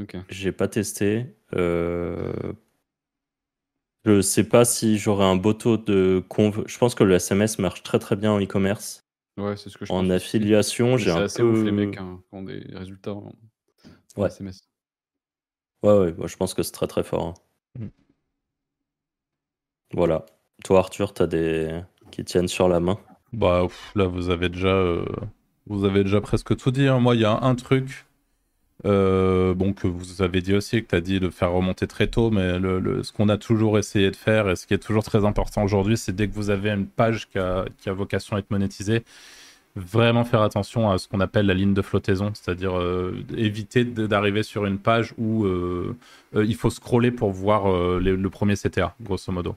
[0.00, 0.16] Ok.
[0.28, 1.26] J'ai pas testé.
[1.54, 2.32] Euh...
[4.04, 6.64] Je sais pas si j'aurai un beau taux de conv.
[6.66, 9.04] Je pense que le SMS marche très très bien en e-commerce.
[9.36, 11.48] Ouais, c'est ce que je En affiliation, j'ai un assez peu.
[11.48, 13.32] ouf les mecs hein, qui ont des résultats en
[14.16, 14.26] ouais.
[14.26, 14.68] SMS.
[15.84, 17.28] Ouais, ouais, moi, je pense que c'est très très fort.
[17.28, 17.34] Hein.
[17.78, 17.88] Mm.
[19.94, 20.26] Voilà.
[20.64, 21.80] Toi, Arthur, t'as des
[22.10, 22.98] qui tiennent sur la main?
[23.32, 25.04] Bah là, vous avez déjà, euh,
[25.66, 26.86] vous avez déjà presque tout dit.
[26.86, 26.98] Hein.
[27.00, 28.06] Moi, il y a un truc,
[28.84, 32.08] euh, bon que vous avez dit aussi, que tu as dit de faire remonter très
[32.08, 35.04] tôt, mais le, ce qu'on a toujours essayé de faire et ce qui est toujours
[35.04, 38.36] très important aujourd'hui, c'est dès que vous avez une page qui a, qui a, vocation
[38.36, 39.02] à être monétisée,
[39.76, 44.42] vraiment faire attention à ce qu'on appelle la ligne de flottaison, c'est-à-dire euh, éviter d'arriver
[44.42, 45.46] sur une page où
[46.34, 47.64] il faut scroller pour voir
[47.98, 49.56] le premier CTA, grosso modo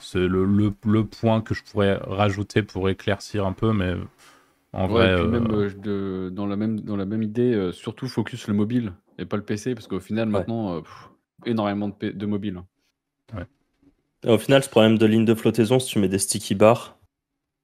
[0.00, 0.44] c'est le,
[0.84, 3.94] le, point que je pourrais rajouter pour éclaircir un peu, mais
[4.72, 5.10] en vrai.
[5.10, 5.48] Euh, même,
[5.86, 9.36] euh, dans, la même, dans la même idée, euh, surtout focus le mobile et pas
[9.36, 10.82] le PC, parce qu'au final, maintenant,
[11.46, 12.62] énormément de, de mobile.
[13.34, 13.46] Ouais.
[14.30, 16.98] Au final, ce problème de ligne de flottaison, si tu mets des sticky bars,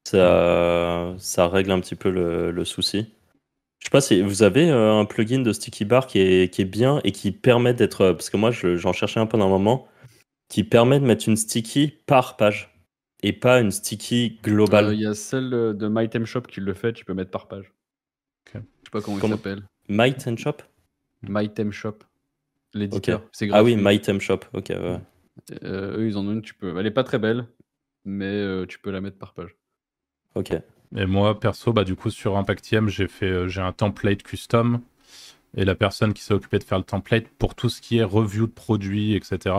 [0.05, 3.13] ça, ça règle un petit peu le, le souci.
[3.79, 6.67] Je sais pas si vous avez un plugin de sticky bar qui est, qui est
[6.67, 8.13] bien et qui permet d'être.
[8.13, 9.87] Parce que moi, je- j'en cherchais un pendant un moment,
[10.49, 12.73] qui permet de mettre une sticky par page
[13.23, 14.95] et pas une sticky Euh, globale.
[14.95, 17.73] Il y a celle euh, de MyTimeShop qui le fait, tu peux mettre par page.
[18.47, 18.53] Ok.
[18.55, 19.63] Je sais pas comment, Comment- il s'appelle.
[19.89, 20.57] Might and Shop?
[21.23, 21.99] MyTimeShop.
[22.75, 23.23] L'éditeur.
[23.33, 23.85] C'est Ah oui, gratuit.
[23.85, 24.41] Might and Shop.
[24.53, 25.01] Ok, ouais.
[25.65, 26.79] Euh, eux, ils en ont une, tu peux.
[26.79, 27.47] Elle est pas très belle,
[28.05, 29.55] mais euh, tu peux la mettre par page.
[30.35, 30.53] Ok.
[30.97, 34.81] Et moi, perso, bah, du coup, sur Impactiem, j'ai fait, euh, j'ai un template custom.
[35.57, 38.05] Et la personne qui s'est occupée de faire le template, pour tout ce qui est
[38.05, 39.55] review de produits, etc.,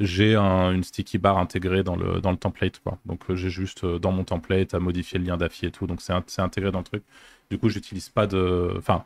[0.00, 2.80] j'ai un- une sticky bar intégrée dans le, dans le template.
[2.80, 2.98] Quoi.
[3.06, 5.86] Donc, euh, j'ai juste euh, dans mon template à modifier le lien d'affi et tout.
[5.86, 7.02] Donc, c'est in- c'est intégré dans le truc.
[7.50, 8.74] Du coup, j'utilise pas de.
[8.78, 9.04] Enfin,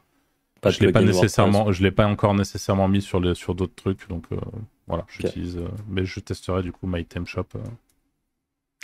[0.60, 1.22] Pas je l'ai pas WordPress.
[1.22, 4.08] nécessairement, je l'ai pas encore nécessairement mis sur, sur d'autres trucs.
[4.08, 4.36] Donc, euh,
[4.86, 5.56] voilà, j'utilise.
[5.58, 6.88] euh, mais je testerai du coup.
[6.92, 7.58] Euh,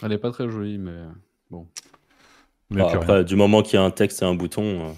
[0.03, 1.05] Elle est pas très jolie, mais
[1.51, 1.67] bon.
[2.77, 2.97] Ah, rien.
[2.97, 4.95] après, du moment qu'il y a un texte et un bouton.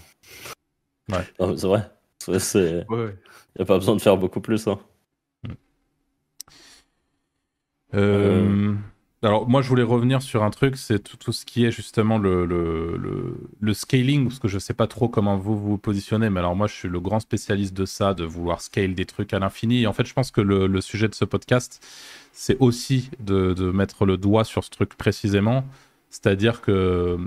[1.10, 1.56] euh, Ouais.
[1.56, 1.90] c'est vrai.
[2.18, 3.14] C'est- c'est- Ouais.
[3.54, 4.66] Il n'y a pas besoin de faire beaucoup plus.
[4.66, 4.78] hein.
[7.94, 8.74] Euh,
[9.22, 12.44] Alors, moi, je voulais revenir sur un truc, c'est tout, ce qui est justement le,
[13.60, 16.66] le, scaling, parce que je sais pas trop comment vous vous positionnez, mais alors moi,
[16.66, 19.86] je suis le grand spécialiste de ça, de vouloir scale des trucs à l'infini.
[19.86, 21.84] En fait, je pense que le, le sujet de ce podcast,
[22.32, 25.64] c'est aussi de, de mettre le doigt sur ce truc précisément.
[26.10, 27.18] C'est-à-dire que,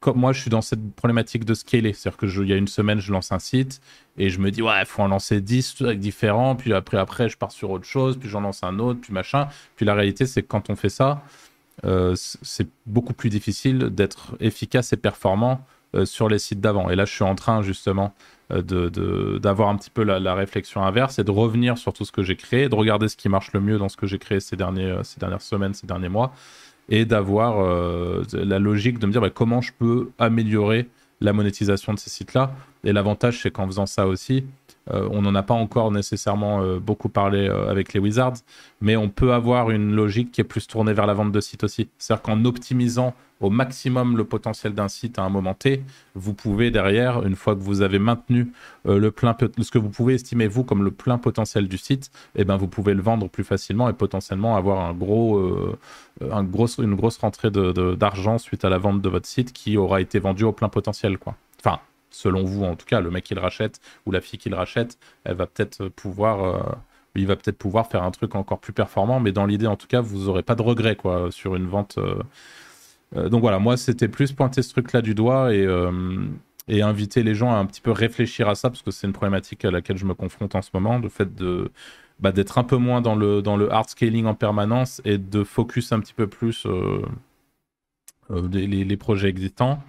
[0.00, 1.92] comme moi, je suis dans cette problématique de scaler.
[1.92, 3.80] C'est-à-dire que je- il y a une semaine, je lance un site
[4.16, 6.56] et je me dis, ouais, il faut en lancer 10 avec différents.
[6.56, 9.48] Puis après, après, je pars sur autre chose, puis j'en lance un autre, puis machin.
[9.76, 11.22] Puis la réalité, c'est que quand on fait ça,
[11.84, 15.64] euh, c'est beaucoup plus difficile d'être efficace et performant
[15.96, 16.88] euh, sur les sites d'avant.
[16.90, 18.14] Et là, je suis en train justement
[18.52, 22.12] euh, de- d'avoir un petit peu la, réflexion inverse et de revenir sur tout ce
[22.12, 24.40] que j'ai créé, de regarder ce qui marche le mieux dans ce que j'ai créé
[24.40, 26.32] ces, derniers, ces dernières semaines, ces derniers mois,
[26.90, 30.88] et d'avoir euh, la logique de me dire bah, comment je peux améliorer
[31.20, 32.52] la monétisation de ces sites-là.
[32.84, 34.44] Et l'avantage, c'est qu'en faisant ça aussi,
[35.10, 38.38] on n'en a pas encore nécessairement euh, beaucoup parlé euh, avec les Wizards,
[38.80, 41.64] mais on peut avoir une logique qui est plus tournée vers la vente de sites
[41.64, 41.88] aussi.
[41.98, 45.82] C'est-à-dire qu'en optimisant au maximum le potentiel d'un site à un moment T,
[46.14, 48.52] vous pouvez derrière, une fois que vous avez maintenu
[48.86, 52.10] euh, le plein, ce que vous pouvez estimer vous comme le plein potentiel du site,
[52.36, 55.78] eh ben vous pouvez le vendre plus facilement et potentiellement avoir euh,
[56.20, 60.02] une grosse rentrée de- de- d'argent suite à la vente de votre site qui aura
[60.02, 61.34] été vendu au plein potentiel, quoi.
[62.10, 64.56] Selon vous en tout cas, le mec qui le rachète ou la fille qui le
[64.56, 66.62] rachète, elle va peut-être pouvoir, euh,
[67.14, 69.86] il va peut-être pouvoir faire un truc encore plus performant, mais dans l'idée en tout
[69.86, 71.98] cas, vous aurez pas de regret quoi sur une vente.
[71.98, 72.22] euh.
[73.16, 77.52] Euh, donc voilà, moi c'était plus pointer ce truc-là du doigt et inviter les gens
[77.52, 80.04] à un petit peu réfléchir à ça parce que c'est une problématique à laquelle je
[80.06, 81.70] me confronte en ce moment, le fait de
[82.20, 85.42] bah, d'être un peu moins dans le dans le hard scaling en permanence et de
[85.44, 86.66] focus un petit peu plus
[88.30, 89.82] les projets existants.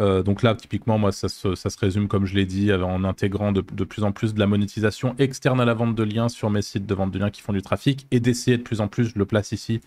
[0.00, 2.86] Euh, donc là, typiquement, moi, ça se, ça se résume, comme je l'ai dit, avec-
[2.86, 6.02] en intégrant de, de plus en plus de la monétisation externe à la vente de
[6.04, 8.62] liens sur mes sites de vente de liens qui font du trafic et d'essayer de
[8.62, 9.80] plus en plus, je le place ici,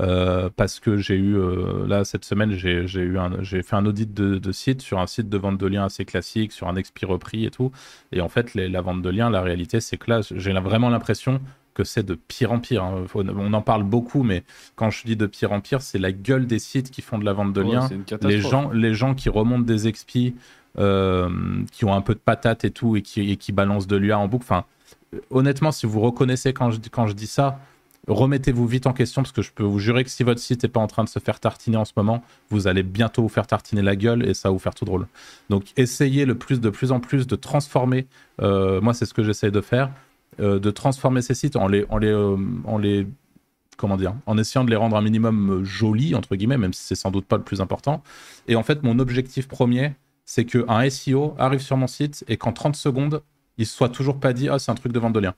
[0.00, 4.52] euh, parce que j'ai eu, euh, là, cette semaine, j'ai fait un audit de, de
[4.52, 7.50] site sur un site de vente de liens assez classique, sur un expi repris et
[7.50, 7.72] tout.
[8.12, 11.40] Et en fait, la vente de liens, la réalité, c'est que là, j'ai vraiment l'impression
[11.74, 12.82] que c'est de pire en pire.
[12.84, 13.04] hein.
[13.06, 14.42] Faut- on en parle beaucoup, mais
[14.76, 17.24] quand je dis de pire en pire, c'est la gueule des sites qui font de
[17.24, 17.88] la vente de Ouais, liens
[18.28, 20.34] les gens, les gens qui remontent des expis,
[20.78, 21.28] euh,
[21.72, 24.18] qui ont un peu de patate et tout, et qui, et qui balancent de l'UA
[24.18, 24.44] en boucle.
[24.44, 24.64] Enfin,
[25.14, 27.58] euh, honnêtement, si vous reconnaissez quand je, dis- quand je dis ça,
[28.08, 30.68] remettez-vous vite en question, parce que je peux vous jurer que si votre site n'est
[30.68, 33.46] pas en train de se faire tartiner en ce moment, vous allez bientôt vous faire
[33.46, 35.06] tartiner la gueule et ça va vous faire tout drôle.
[35.50, 38.06] Donc, essayez le plus, de plus en plus de transformer.
[38.40, 39.90] euh, moi, c'est ce que j'essaie de faire.
[40.40, 42.80] Euh, de transformer ces sites en les, en euh, en
[43.76, 46.82] comment dire, en essayant de les rendre un minimum euh, jolis, entre guillemets, même si
[46.82, 48.02] c'est sans doute pas le plus important.
[48.48, 49.92] Et en fait, mon objectif premier,
[50.24, 53.22] c'est qu'un SEO arrive sur mon site et qu'en 30 secondes,
[53.58, 55.34] il soit toujours pas dit, ah, c'est un truc de vente de liens.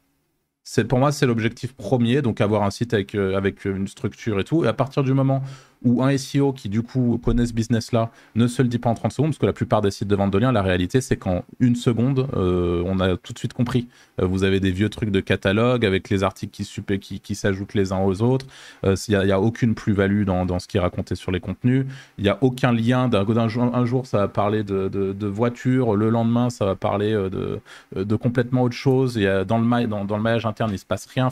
[0.64, 4.44] C'est, pour moi, c'est l'objectif premier, donc avoir un site avec, avec une structure et
[4.44, 4.64] tout.
[4.64, 5.42] Et à partir du moment
[5.84, 8.94] où un SEO qui, du coup, connaît ce business-là, ne se le dit pas en
[8.94, 11.16] 30 secondes, parce que la plupart des sites de vente de liens, la réalité, c'est
[11.16, 13.88] qu'en une seconde, euh, on a tout de suite compris.
[14.20, 16.62] Euh, vous avez des vieux trucs de catalogue avec les articles
[16.98, 18.46] qui, s'ajoutent les uns aux autres.
[18.84, 21.86] Il n'y a, aucune plus-value dans, ce qui est raconté sur les contenus.
[22.18, 23.08] Il n'y a aucun lien.
[23.08, 25.96] D'un, jour, un jour, ça va parler de, de, voiture.
[25.96, 27.60] Le lendemain, ça va parler euh,
[28.04, 29.18] de, complètement autre chose.
[29.18, 31.30] Euh, dans, le dans, le maillage interne, il se passe rien.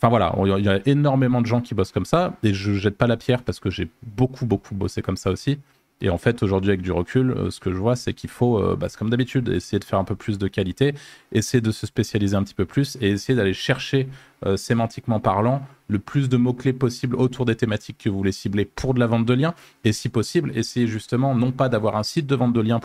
[0.00, 2.96] Enfin voilà, il y a énormément de gens qui bossent comme ça, et je jette
[2.96, 5.58] pas la pierre parce que j'ai beaucoup, beaucoup bossé comme ça aussi.
[6.00, 8.58] Et en fait, aujourd'hui, avec du recul, euh, ce que je vois, c'est qu'il faut,
[8.58, 10.94] euh, bah, comme d'habitude, essayer de faire un peu plus de qualité,
[11.32, 14.08] essayer de se spécialiser un petit peu plus et essayer d'aller chercher,
[14.46, 18.64] euh, sémantiquement parlant, le plus de mots-clés possible autour des thématiques que vous voulez cibler
[18.64, 19.54] pour de la vente de liens.
[19.82, 22.80] Et si possible, essayer justement, non pas d'avoir un site de vente de liens,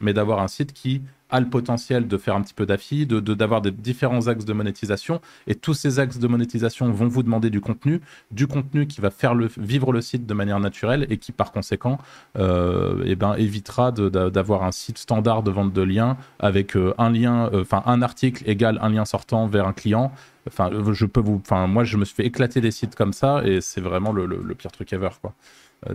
[0.00, 1.02] mais d'avoir un site qui
[1.32, 5.20] a le potentiel de faire un petit peu d'affi, d'avoir des différents axes de monétisation.
[5.46, 9.10] Et tous ces axes de monétisation vont vous demander du contenu, du contenu qui va
[9.10, 11.98] faire le, vivre le site de manière naturelle et qui, par conséquent,
[12.38, 17.10] euh, eh ben, évitera d'avoir un site standard de vente de liens avec euh, un
[17.10, 20.12] lien, euh, enfin un article égale un lien sortant vers un client.
[20.46, 23.42] Enfin, je peux vous, enfin, moi, je me suis fait éclater des sites comme ça
[23.44, 25.34] et c'est vraiment le, le, pire truc ever, quoi.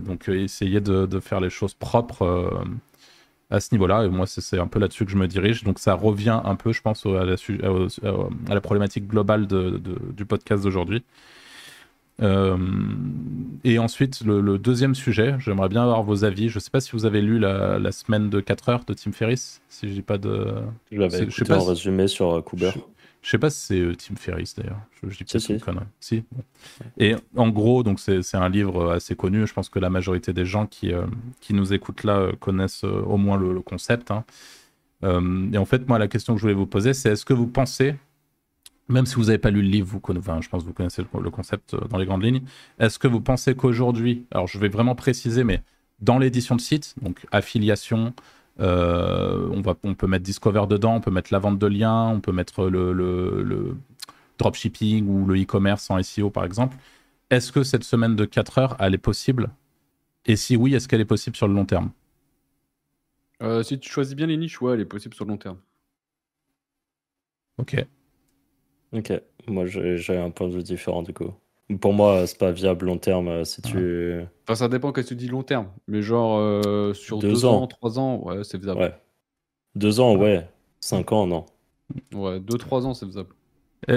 [0.00, 2.64] donc, essayez de, de, faire les choses propres
[3.50, 4.04] à ce niveau-là.
[4.04, 5.64] Et moi, c'est un peu là-dessus que je me dirige.
[5.64, 7.36] Donc, ça revient un peu, je pense, à la,
[8.48, 9.80] à la problématique globale de,
[10.16, 11.02] du podcast d'aujourd'hui.
[12.20, 12.56] Euh,
[13.64, 16.48] et ensuite, le, deuxième sujet, j'aimerais bien avoir vos avis.
[16.48, 18.94] Je ne sais pas si vous avez lu la, la, semaine de 4 heures de
[18.94, 19.60] Tim Ferriss.
[19.68, 20.54] Si je dis pas de.
[20.90, 22.72] Je l'avais écouté en résumé sur Cooper.
[23.28, 24.80] Je sais pas si c'est euh, Tim Ferriss d'ailleurs.
[25.02, 25.60] Je, dis pas si, si.
[26.00, 26.24] Si.
[26.96, 29.46] Et en gros, donc c'est un livre assez connu.
[29.46, 31.04] Je pense que la majorité des gens qui, euh,
[31.42, 34.10] qui nous écoutent là euh, connaissent au moins le, concept.
[34.10, 34.24] Hein.
[35.02, 37.46] et en fait, moi, la question que je voulais vous poser, c'est est-ce que vous
[37.46, 37.96] pensez,
[38.88, 41.02] même si vous n'avez pas lu le livre, vous enfin, je pense que vous connaissez
[41.02, 42.44] le, concept dans les grandes lignes,
[42.78, 45.60] est-ce que vous pensez qu'aujourd'hui, alors je vais vraiment préciser, mais
[46.00, 48.10] dans l'édition de site, donc affiliation, euh,
[48.58, 52.20] on, va, on peut mettre Discover dedans, on peut mettre la vente de liens, on
[52.20, 53.76] peut mettre le, le,
[54.38, 56.76] dropshipping ou le e-commerce en SEO par exemple.
[57.30, 59.50] Est-ce que cette semaine de 4 heures, elle est possible?
[60.26, 61.90] Et si oui, est-ce qu'elle est possible sur le long terme?
[63.42, 65.58] Euh, Si tu choisis bien les niches, ouais, elle est possible sur le long terme.
[67.58, 67.86] Ok.
[68.92, 69.12] Ok,
[69.46, 71.32] moi j'ai un point de vue différent du coup.
[71.76, 74.20] Pour moi, c'est pas viable long terme euh, si tu.
[74.44, 75.68] Enfin, ça dépend qu'est-ce que tu dis long terme.
[75.86, 77.66] Mais genre, euh, sur deux, ans.
[77.66, 78.80] trois ans, ouais, c'est faisable.
[78.80, 78.94] Ouais.
[79.74, 80.48] Deux ans, ouais.
[80.80, 81.44] Cinq ans, non.
[82.14, 83.34] Ouais, deux, trois ans, c'est faisable.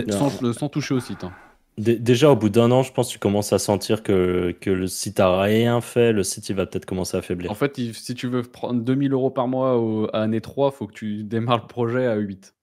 [0.10, 1.24] Sans, toucher au site.
[1.24, 1.32] Hein.
[1.78, 4.88] Déjà, au bout d'un an, je pense que tu commences à sentir que, que le
[4.88, 7.50] site a rien fait, le site il va peut-être commencer à faiblir.
[7.50, 10.88] En fait, si tu veux prendre 2000 euros par mois au, à année 3, faut
[10.88, 12.54] que tu démarres le projet à 8.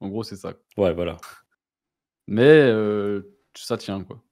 [0.00, 0.52] En gros, c'est ça.
[0.76, 1.16] Ouais, voilà.
[2.28, 3.22] Mais euh,
[3.54, 4.22] ça tient, quoi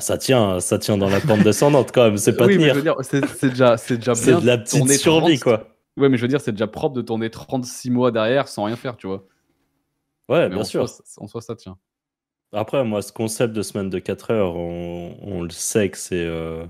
[0.00, 2.96] ça tient, ça tient dans la pente descendante quand même, c'est pas oui, tenir.
[3.02, 5.68] c'est déjà, c'est déjà C'est de la petite survie, quoi.
[5.96, 8.76] Ouais, mais je veux dire, c'est déjà propre de tourner 36 mois derrière sans rien
[8.76, 9.26] faire, tu vois.
[10.28, 10.86] Ouais, bien sûr.
[11.16, 11.76] en soi, ça tient.
[12.52, 16.24] Après, moi, ce concept de semaine de 4 heures, on, le sait que c'est.
[16.24, 16.64] Euh,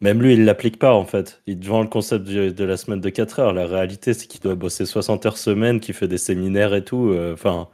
[0.00, 1.42] même lui, il l'applique pas, en fait.
[1.46, 3.52] Il vend le concept de, la semaine de 4 heures.
[3.52, 7.10] La réalité, c'est qu'il doit bosser 60 heures semaine, qu'il fait des séminaires et tout.
[7.10, 7.68] Euh, enfin,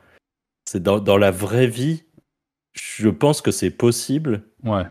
[0.65, 2.05] c'est dans, dans la vraie vie,
[2.73, 4.43] je pense que c'est possible.
[4.65, 4.85] Ouais.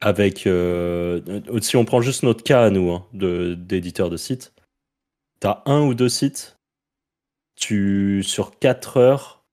[0.00, 0.46] Avec.
[0.46, 1.20] Euh,
[1.60, 4.52] si on prend juste notre cas à nous, hein, d'éditeur de, site,
[5.40, 6.58] tu as un ou deux sites,
[7.56, 9.44] tu, sur 4 heures,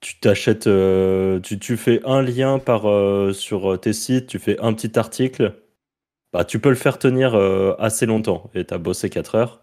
[0.00, 0.66] tu t'achètes.
[0.66, 4.98] Euh, tu, tu, fais un lien par, euh, sur tes sites, tu fais un petit
[4.98, 5.62] article.
[6.32, 7.34] Bah, tu peux le faire tenir
[7.78, 9.62] assez longtemps et tu as bossé 4 heures.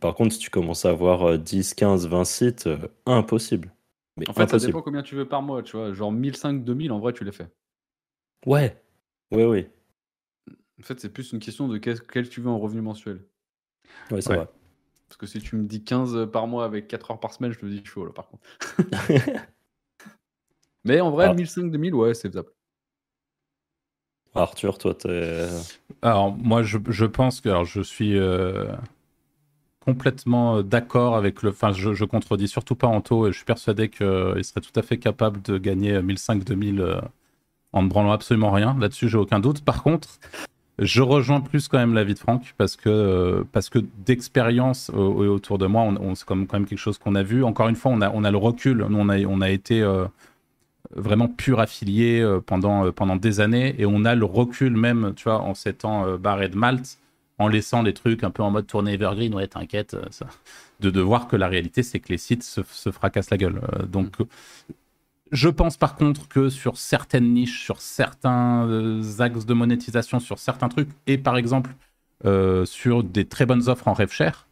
[0.00, 2.68] par contre, si tu commences à avoir 10, 15, 20 sites,
[3.06, 3.72] impossible
[4.26, 5.92] en fait, ça dépend combien tu veux par mois, tu vois.
[5.92, 7.48] Genre 1500, 2000, en vrai, tu les fais.
[8.46, 8.82] Ouais.
[9.30, 9.66] Ouais, oui.
[10.80, 13.24] En fait, c'est plus une question de quel, tu veux en revenu mensuel.
[14.10, 14.48] Ouais, c'est vrai.
[15.08, 17.58] Parce que si tu me dis 15 par mois avec 4 heures par semaine, je
[17.58, 18.42] te dis chaud, là, par contre.
[20.84, 21.34] Mais en vrai, ah.
[21.34, 22.50] 1500, 2000, ouais, c'est faisable.
[24.34, 25.48] Arthur, toi, t'es.
[26.02, 28.16] Alors, moi, je, je, pense que alors, je suis.
[28.16, 28.72] Euh,
[29.88, 31.50] complètement euh, d'accord avec le.
[31.50, 34.98] Enfin, je, contredis surtout pas Anto et je suis persuadé qu'il serait tout à fait
[34.98, 37.00] capable de gagner 1005-2000 euh,
[37.72, 38.76] en ne branlant absolument rien.
[38.78, 39.64] Là-dessus, j'ai aucun doute.
[39.64, 40.08] Par contre,
[40.78, 45.56] je rejoins plus quand même l'avis de Franck parce que, euh, parce que d'expérience autour
[45.56, 47.42] de moi, on, c'est quand même quelque chose qu'on a vu.
[47.42, 48.84] Encore une fois, on a, on a le recul.
[48.90, 49.82] Nous, on a, on a été
[50.94, 55.40] vraiment pur affilié pendant, pendant des années et on a le recul même, tu vois,
[55.40, 56.98] en s'étant barré de Malte
[57.38, 60.26] en laissant les trucs un peu en mode tournée evergreen, ouais, t'inquiète, euh, ça.
[60.80, 63.60] De, de voir que la réalité, c'est que les sites se, fracassent la gueule.
[63.74, 64.16] Euh, donc,
[65.30, 70.38] je pense par contre que sur certaines niches, sur certains euh, axes de monétisation, sur
[70.38, 71.70] certains trucs, et par exemple
[72.64, 74.48] sur des très bonnes offres en rêve cher,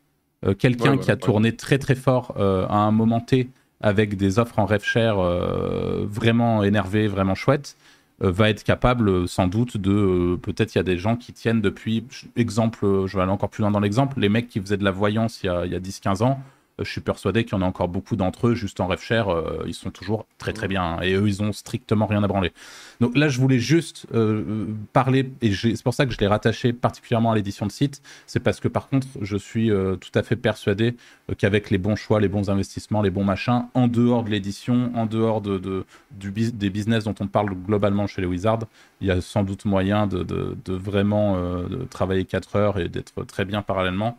[0.60, 3.48] quelqu'un qui a tourné très très fort à un moment T
[3.80, 7.76] avec des offres en rêve cher vraiment énervées, vraiment chouettes,
[8.20, 11.32] va être capable euh, sans doute de euh, peut-être il y a des gens qui
[11.32, 12.04] tiennent depuis
[12.34, 14.90] exemple je vais aller encore plus loin dans l'exemple les mecs qui faisaient de la
[14.90, 16.40] voyance il y a, a 10-15 ans
[16.78, 19.64] je suis persuadé qu'il y en a encore beaucoup d'entre eux, juste en RefShare, euh,
[19.66, 20.82] ils sont toujours très très bien.
[20.82, 22.52] hein, et eux, ils ont strictement rien à branler.
[23.00, 26.72] Donc là, je voulais juste euh, parler, et c'est pour ça que je l'ai rattaché
[26.72, 28.02] particulièrement à l'édition de site.
[28.26, 30.96] C'est parce que par contre, je suis euh, tout à fait persuadé
[31.30, 34.90] euh, qu'avec les bons choix, les bons investissements, les bons machins, en dehors de l'édition,
[34.94, 38.64] en dehors de, des business dont on parle globalement chez les Wizards,
[39.00, 40.26] il y a sans doute moyen de,
[40.68, 44.18] vraiment euh, travailler 4 heures et d'être très bien parallèlement.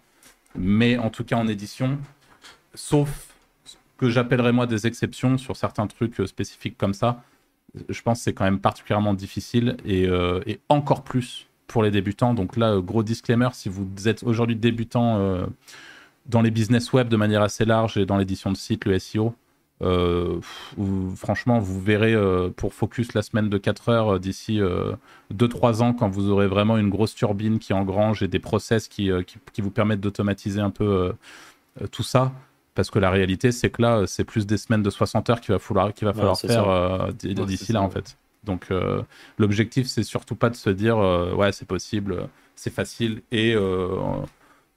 [0.55, 1.99] Mais en tout cas, en édition,
[2.77, 3.33] sauf
[3.65, 7.23] ce que j'appellerais moi des exceptions sur certains trucs euh, spécifiques comme ça,
[7.89, 12.33] je pense que c'est quand même particulièrement difficile et, euh, encore plus pour les débutants.
[12.33, 15.47] Donc là, euh, gros disclaimer, si vous êtes aujourd'hui débutant
[16.27, 19.35] dans les business web de manière assez large et dans l'édition de site, le SEO,
[21.15, 22.15] franchement, vous verrez
[22.55, 24.59] pour Focus la semaine de 4 heures d'ici
[25.33, 29.11] 2-3 ans, quand vous aurez vraiment une grosse turbine qui engrange et des process qui,
[29.53, 31.13] qui, vous permettent d'automatiser un peu
[31.91, 32.31] tout ça.
[32.77, 35.51] Parce que la réalité, c'est que là, c'est plus des semaines de 60 heures qu'il
[35.51, 38.17] va falloir, qu'il va Ouais, falloir c'est faire euh, Ouais, d'ici là, ça, en fait.
[38.43, 39.01] Donc, euh,
[39.39, 43.55] l'objectif, c'est surtout pas de se dire, euh, ouais, c'est possible, c'est facile, et,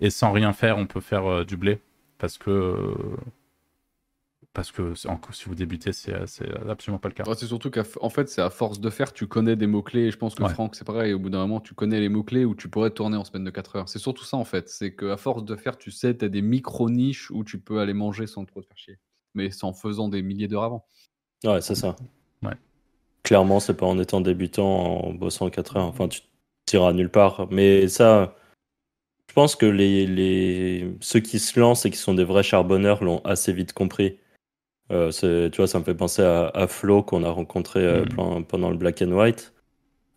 [0.01, 1.78] et sans rien faire, on peut faire du blé.
[2.18, 2.94] Parce que,
[4.53, 6.12] parce que si vous débutez, c'est
[6.68, 7.24] absolument pas le cas.
[7.24, 10.07] Ouais, c'est surtout qu'en fait, c'est à force de faire, tu connais des mots-clés.
[10.07, 10.53] Et je pense que Ouais.
[10.53, 11.12] Franck, c'est pareil.
[11.12, 13.51] Au bout d'un moment, tu connais les mots-clés où tu pourrais tourner en semaine de
[13.51, 13.88] 4 heures.
[13.88, 14.68] C'est surtout ça, en fait.
[14.68, 17.92] C'est qu'à force de faire, tu sais, tu as des micro-niches où tu peux aller
[17.92, 18.98] manger sans trop te faire chier.
[19.34, 20.84] Mais c'est en faisant des milliers d'heures avant.
[21.44, 21.94] Ouais, c'est ça.
[22.42, 22.55] Ouais.
[23.22, 25.86] Clairement, c'est pas en étant débutant, en bossant 4 heures.
[25.86, 26.22] Enfin, tu
[26.66, 27.46] t'iras nulle part.
[27.53, 28.34] Mais ça,
[29.28, 30.92] je pense que les, les...
[31.01, 34.18] ceux qui se lancent et qui sont des vrais charbonneurs l'ont assez vite compris.
[34.91, 35.11] Euh,
[35.51, 38.45] tu vois, ça me fait penser à, à Flo qu'on a rencontré euh, Mhm.
[38.45, 39.53] pendant, le Black and White,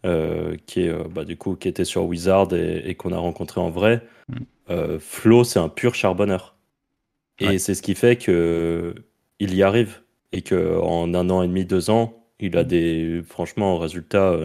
[0.06, 3.18] euh, qui est euh, bah, du coup qui était sur Wizard et, et qu'on a
[3.18, 4.02] rencontré en vrai.
[4.70, 6.56] Euh, Flo, c'est un pur charbonneur.
[7.40, 8.96] Et c'est ce qui fait que
[9.40, 10.02] il y arrive
[10.32, 14.38] et que en un an et demi, deux ans, il a des franchement résultats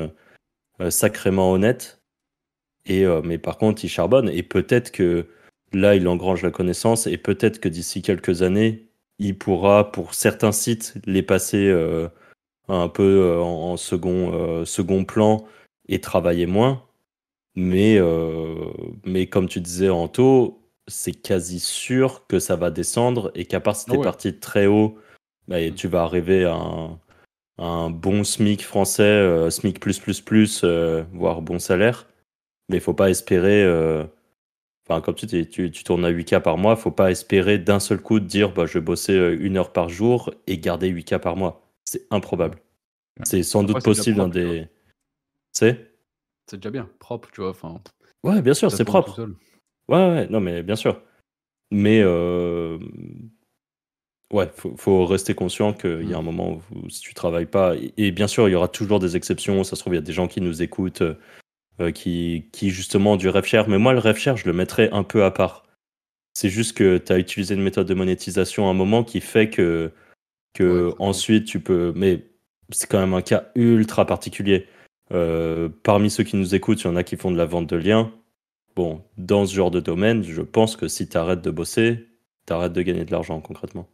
[0.88, 2.00] sacrément honnêtes.
[2.86, 5.26] Et mais par contre, il charbonne et peut-être que
[5.72, 8.87] là, il engrange la connaissance et peut-être que d'ici quelques années,
[9.18, 12.08] il pourra pour certains sites les passer euh,
[12.68, 15.44] un peu euh, en, en second euh, second plan
[15.88, 16.84] et travailler moins.
[17.56, 18.54] Mais euh,
[19.04, 23.76] mais comme tu disais Anto, c'est quasi sûr que ça va descendre et qu'à part
[23.76, 24.04] si Ah t'es ouais.
[24.04, 24.98] parti de très haut,
[25.48, 25.74] bah, et Mm.
[25.74, 26.98] tu vas arriver à un,
[27.58, 32.06] à un bon SMIC français, euh, SMIC plus plus plus, euh, voire bon salaire.
[32.68, 33.64] Mais il faut pas espérer.
[34.88, 37.78] Enfin, comme tu dis, tu, tu tournes à 8K par mois, faut pas espérer d'un
[37.80, 40.90] seul coup de dire bah, je vais bosser euh, une heure par jour et garder
[40.90, 41.60] 8K par mois.
[41.84, 42.56] C'est improbable.
[43.18, 43.24] Ouais.
[43.26, 44.66] C'est sans Après, doute possible dans des.
[45.52, 45.92] C'est?
[46.50, 46.88] C'est déjà bien.
[46.98, 47.50] Propre, tu vois.
[47.50, 47.80] Enfin,
[48.24, 49.20] Ouais, bien sûr, c'est propre.
[49.88, 51.00] Ouais, ouais, non, mais bien sûr.
[51.70, 52.78] Mais euh,
[54.32, 56.24] ouais, faut, faut rester conscient qu'il y a un Mm.
[56.24, 59.16] moment où si tu travailles pas, et, et bien sûr, il y aura toujours des
[59.16, 59.64] exceptions.
[59.64, 61.02] Ça se trouve, il y a des gens qui nous écoutent,
[61.80, 63.68] euh, qui, qui justement du rêve cher.
[63.68, 65.64] Mais moi, le rêve cher, je le mettrais un peu à part.
[66.34, 69.50] C'est juste que tu as utilisé une méthode de monétisation à un moment qui fait
[69.50, 69.92] que,
[70.54, 71.08] que Ouais, exactement.
[71.08, 71.92] ensuite tu peux.
[71.96, 72.26] Mais
[72.70, 74.66] c'est quand même un cas ultra particulier.
[75.12, 77.68] Euh, parmi ceux qui nous écoutent, il y en a qui font de la vente
[77.68, 78.12] de liens.
[78.76, 82.08] Bon, dans ce genre de domaine, je pense que si tu arrêtes de bosser,
[82.46, 83.88] tu arrêtes de gagner de l'argent concrètement.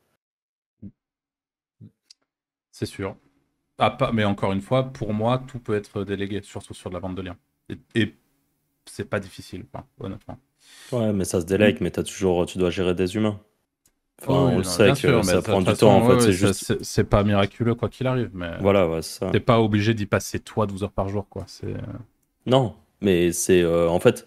[2.73, 3.17] C'est sûr.
[3.79, 6.95] Ah, pas, mais encore une fois, pour moi, tout peut être délégué, surtout sur de
[6.95, 7.39] la vente de liens.
[7.71, 8.15] Et, et
[8.87, 10.39] c'est pas difficile, quoi, honnêtement.
[10.93, 13.41] Ouais, mais ça se délègue, mais as toujours, tu dois gérer des humains.
[14.23, 15.97] Enfin, Oh, on oui, le non, sait que sûr, ça prend du façon, temps.
[15.99, 16.83] En ouais, fait, c'est juste.
[16.85, 19.31] c'est pas miraculeux quoi qu'il arrive, mais Voilà, ouais, c'est ça.
[19.31, 21.45] t'es pas obligé d'y passer toi 12 heures par jour, quoi.
[21.47, 21.75] C'est
[22.47, 24.27] Non, mais c'est euh, en fait,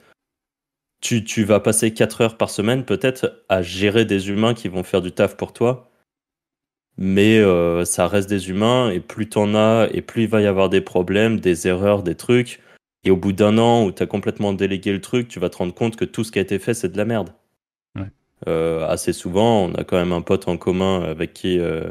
[1.01, 4.83] tu, tu vas passer 4 heures par semaine peut-être à gérer des humains qui vont
[4.83, 5.89] faire du taf pour toi,
[6.97, 10.47] mais euh, ça reste des humains et plus t'en as et plus il va y
[10.47, 12.59] avoir des problèmes, des erreurs, des trucs.
[13.07, 15.55] Et au bout d'un an où tu as complètement délégué le truc, tu vas te
[15.55, 17.29] rendre compte que tout ce qui a été fait, c'est de la merde.
[17.95, 18.11] Ouais.
[18.49, 21.89] Euh, assez souvent, on a quand même un pote en commun avec qui euh,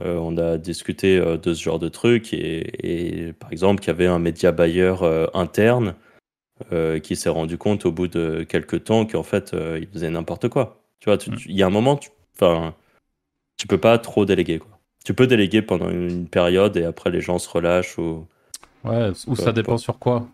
[0.00, 2.34] euh, on a discuté de ce genre de trucs.
[2.34, 4.96] Et, et, par exemple, qu'il y avait un média buyer
[5.32, 5.94] interne
[7.04, 10.82] qui s'est rendu compte au bout de quelques temps qu'en fait, il faisait n'importe quoi.
[10.98, 11.36] Tu vois, Mm.
[11.46, 12.10] il y a un moment, tu,
[13.58, 14.58] tu peux pas trop déléguer.
[14.58, 14.76] Quoi.
[15.04, 18.26] Tu peux déléguer pendant une période et après les gens se relâchent ou.
[18.84, 20.26] Ouais, ou ça dépend sur quoi.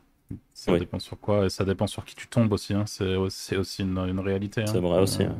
[0.52, 0.78] Ça Oui.
[0.80, 2.74] dépend sur quoi et ça dépend sur qui tu tombes aussi.
[2.74, 2.84] hein.
[2.86, 4.62] C'est aussi, une, une réalité.
[4.62, 4.66] hein.
[4.66, 5.36] C'est vrai aussi, Euh, hein.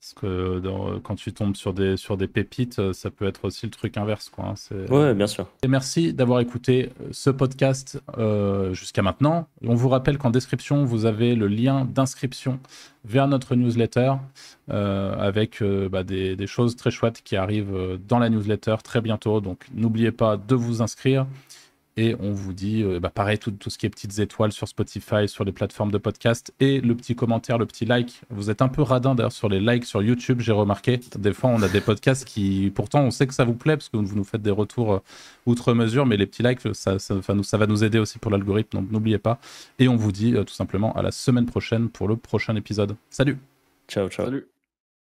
[0.00, 3.44] Parce que dans- quand tu tombes sur des, sur des pépites, euh, ça peut être
[3.44, 4.28] aussi le truc inverse.
[4.28, 4.76] Quoi, hein.
[4.88, 5.48] Ouais, bien sûr.
[5.64, 9.48] Et merci d'avoir écouté euh, ce podcast euh, jusqu'à maintenant.
[9.64, 12.60] On vous rappelle qu'en description, vous avez le lien d'inscription
[13.04, 14.12] vers notre newsletter
[14.70, 18.76] euh, avec euh, bah, des, des choses très chouettes qui arrivent euh, dans la newsletter
[18.84, 19.40] très bientôt.
[19.40, 21.26] Donc n'oubliez pas de vous inscrire.
[21.98, 24.68] Et on vous dit, euh, bah, pareil, tout, tout ce qui est petites étoiles sur
[24.68, 28.20] Spotify, sur les plateformes de podcast et le petit commentaire, le petit like.
[28.28, 31.00] Vous êtes un peu radin d'ailleurs sur les likes sur YouTube, j'ai remarqué.
[31.18, 33.88] Des fois, on a des podcasts qui, pourtant, on sait que ça vous plaît parce
[33.88, 34.98] que vous nous faites des retours euh,
[35.46, 38.18] outre mesure, mais les petits likes, ça, ça, enfin, nous- ça va nous aider aussi
[38.18, 39.38] pour l'algorithme, donc n'oubliez pas.
[39.78, 42.94] Et on vous dit euh, tout simplement à la semaine prochaine pour le prochain épisode.
[43.08, 43.38] Salut
[43.88, 44.26] Ciao, ciao.
[44.26, 44.55] Salut.